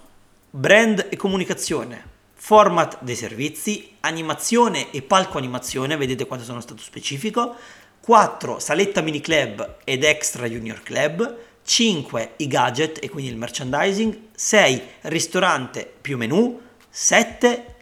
brand 0.50 1.06
e 1.08 1.16
comunicazione, 1.16 2.04
format 2.34 2.98
dei 3.00 3.16
servizi, 3.16 3.96
animazione 4.00 4.90
e 4.90 5.00
palco 5.00 5.38
animazione, 5.38 5.96
vedete 5.96 6.26
quanto 6.26 6.44
sono 6.44 6.60
stato 6.60 6.82
specifico, 6.82 7.56
4 8.00 8.58
saletta 8.58 9.00
mini 9.00 9.22
club 9.22 9.78
ed 9.84 10.04
extra 10.04 10.46
junior 10.46 10.82
club, 10.82 11.34
5 11.64 12.32
i 12.36 12.46
gadget 12.46 13.02
e 13.02 13.08
quindi 13.08 13.30
il 13.30 13.38
merchandising, 13.38 14.18
6 14.34 14.82
ristorante 15.02 15.90
più 15.98 16.18
menu, 16.18 16.60
7 16.90 17.74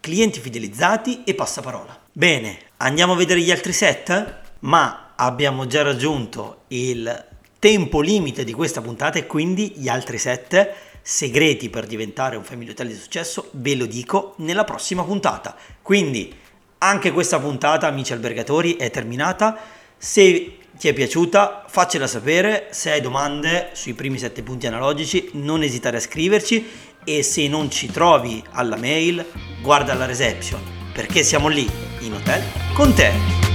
clienti 0.00 0.40
fidelizzati 0.40 1.24
e 1.24 1.34
passaparola. 1.34 2.04
Bene, 2.10 2.65
andiamo 2.78 3.12
a 3.12 3.16
vedere 3.16 3.40
gli 3.40 3.50
altri 3.50 3.72
set? 3.72 4.40
Ma 4.60 5.12
abbiamo 5.16 5.66
già 5.66 5.82
raggiunto 5.82 6.62
il 6.68 7.24
tempo 7.58 8.00
limite 8.00 8.44
di 8.44 8.52
questa 8.52 8.80
puntata 8.80 9.18
e 9.18 9.26
quindi 9.26 9.72
gli 9.76 9.88
altri 9.88 10.18
7 10.18 10.74
segreti 11.02 11.70
per 11.70 11.86
diventare 11.86 12.36
un 12.36 12.42
family 12.42 12.70
hotel 12.70 12.88
di 12.88 12.94
successo, 12.94 13.48
ve 13.52 13.76
lo 13.76 13.86
dico 13.86 14.34
nella 14.38 14.64
prossima 14.64 15.04
puntata. 15.04 15.56
Quindi 15.80 16.34
anche 16.78 17.12
questa 17.12 17.38
puntata, 17.38 17.86
amici 17.86 18.12
albergatori, 18.12 18.74
è 18.76 18.90
terminata. 18.90 19.56
Se 19.96 20.58
ti 20.78 20.88
è 20.88 20.92
piaciuta, 20.92 21.64
faccela 21.68 22.06
sapere. 22.06 22.68
Se 22.70 22.90
hai 22.90 23.00
domande 23.00 23.70
sui 23.72 23.94
primi 23.94 24.18
sette 24.18 24.42
punti 24.42 24.66
analogici, 24.66 25.30
non 25.34 25.62
esitare 25.62 25.96
a 25.96 26.00
scriverci. 26.00 26.68
E 27.04 27.22
se 27.22 27.46
non 27.46 27.70
ci 27.70 27.90
trovi 27.90 28.42
alla 28.50 28.76
mail, 28.76 29.24
guarda 29.62 29.94
la 29.94 30.06
reception, 30.06 30.85
perché 30.96 31.22
siamo 31.22 31.48
lì 31.48 31.70
in 32.00 32.14
hotel 32.14 32.42
con 32.72 32.94
te. 32.94 33.45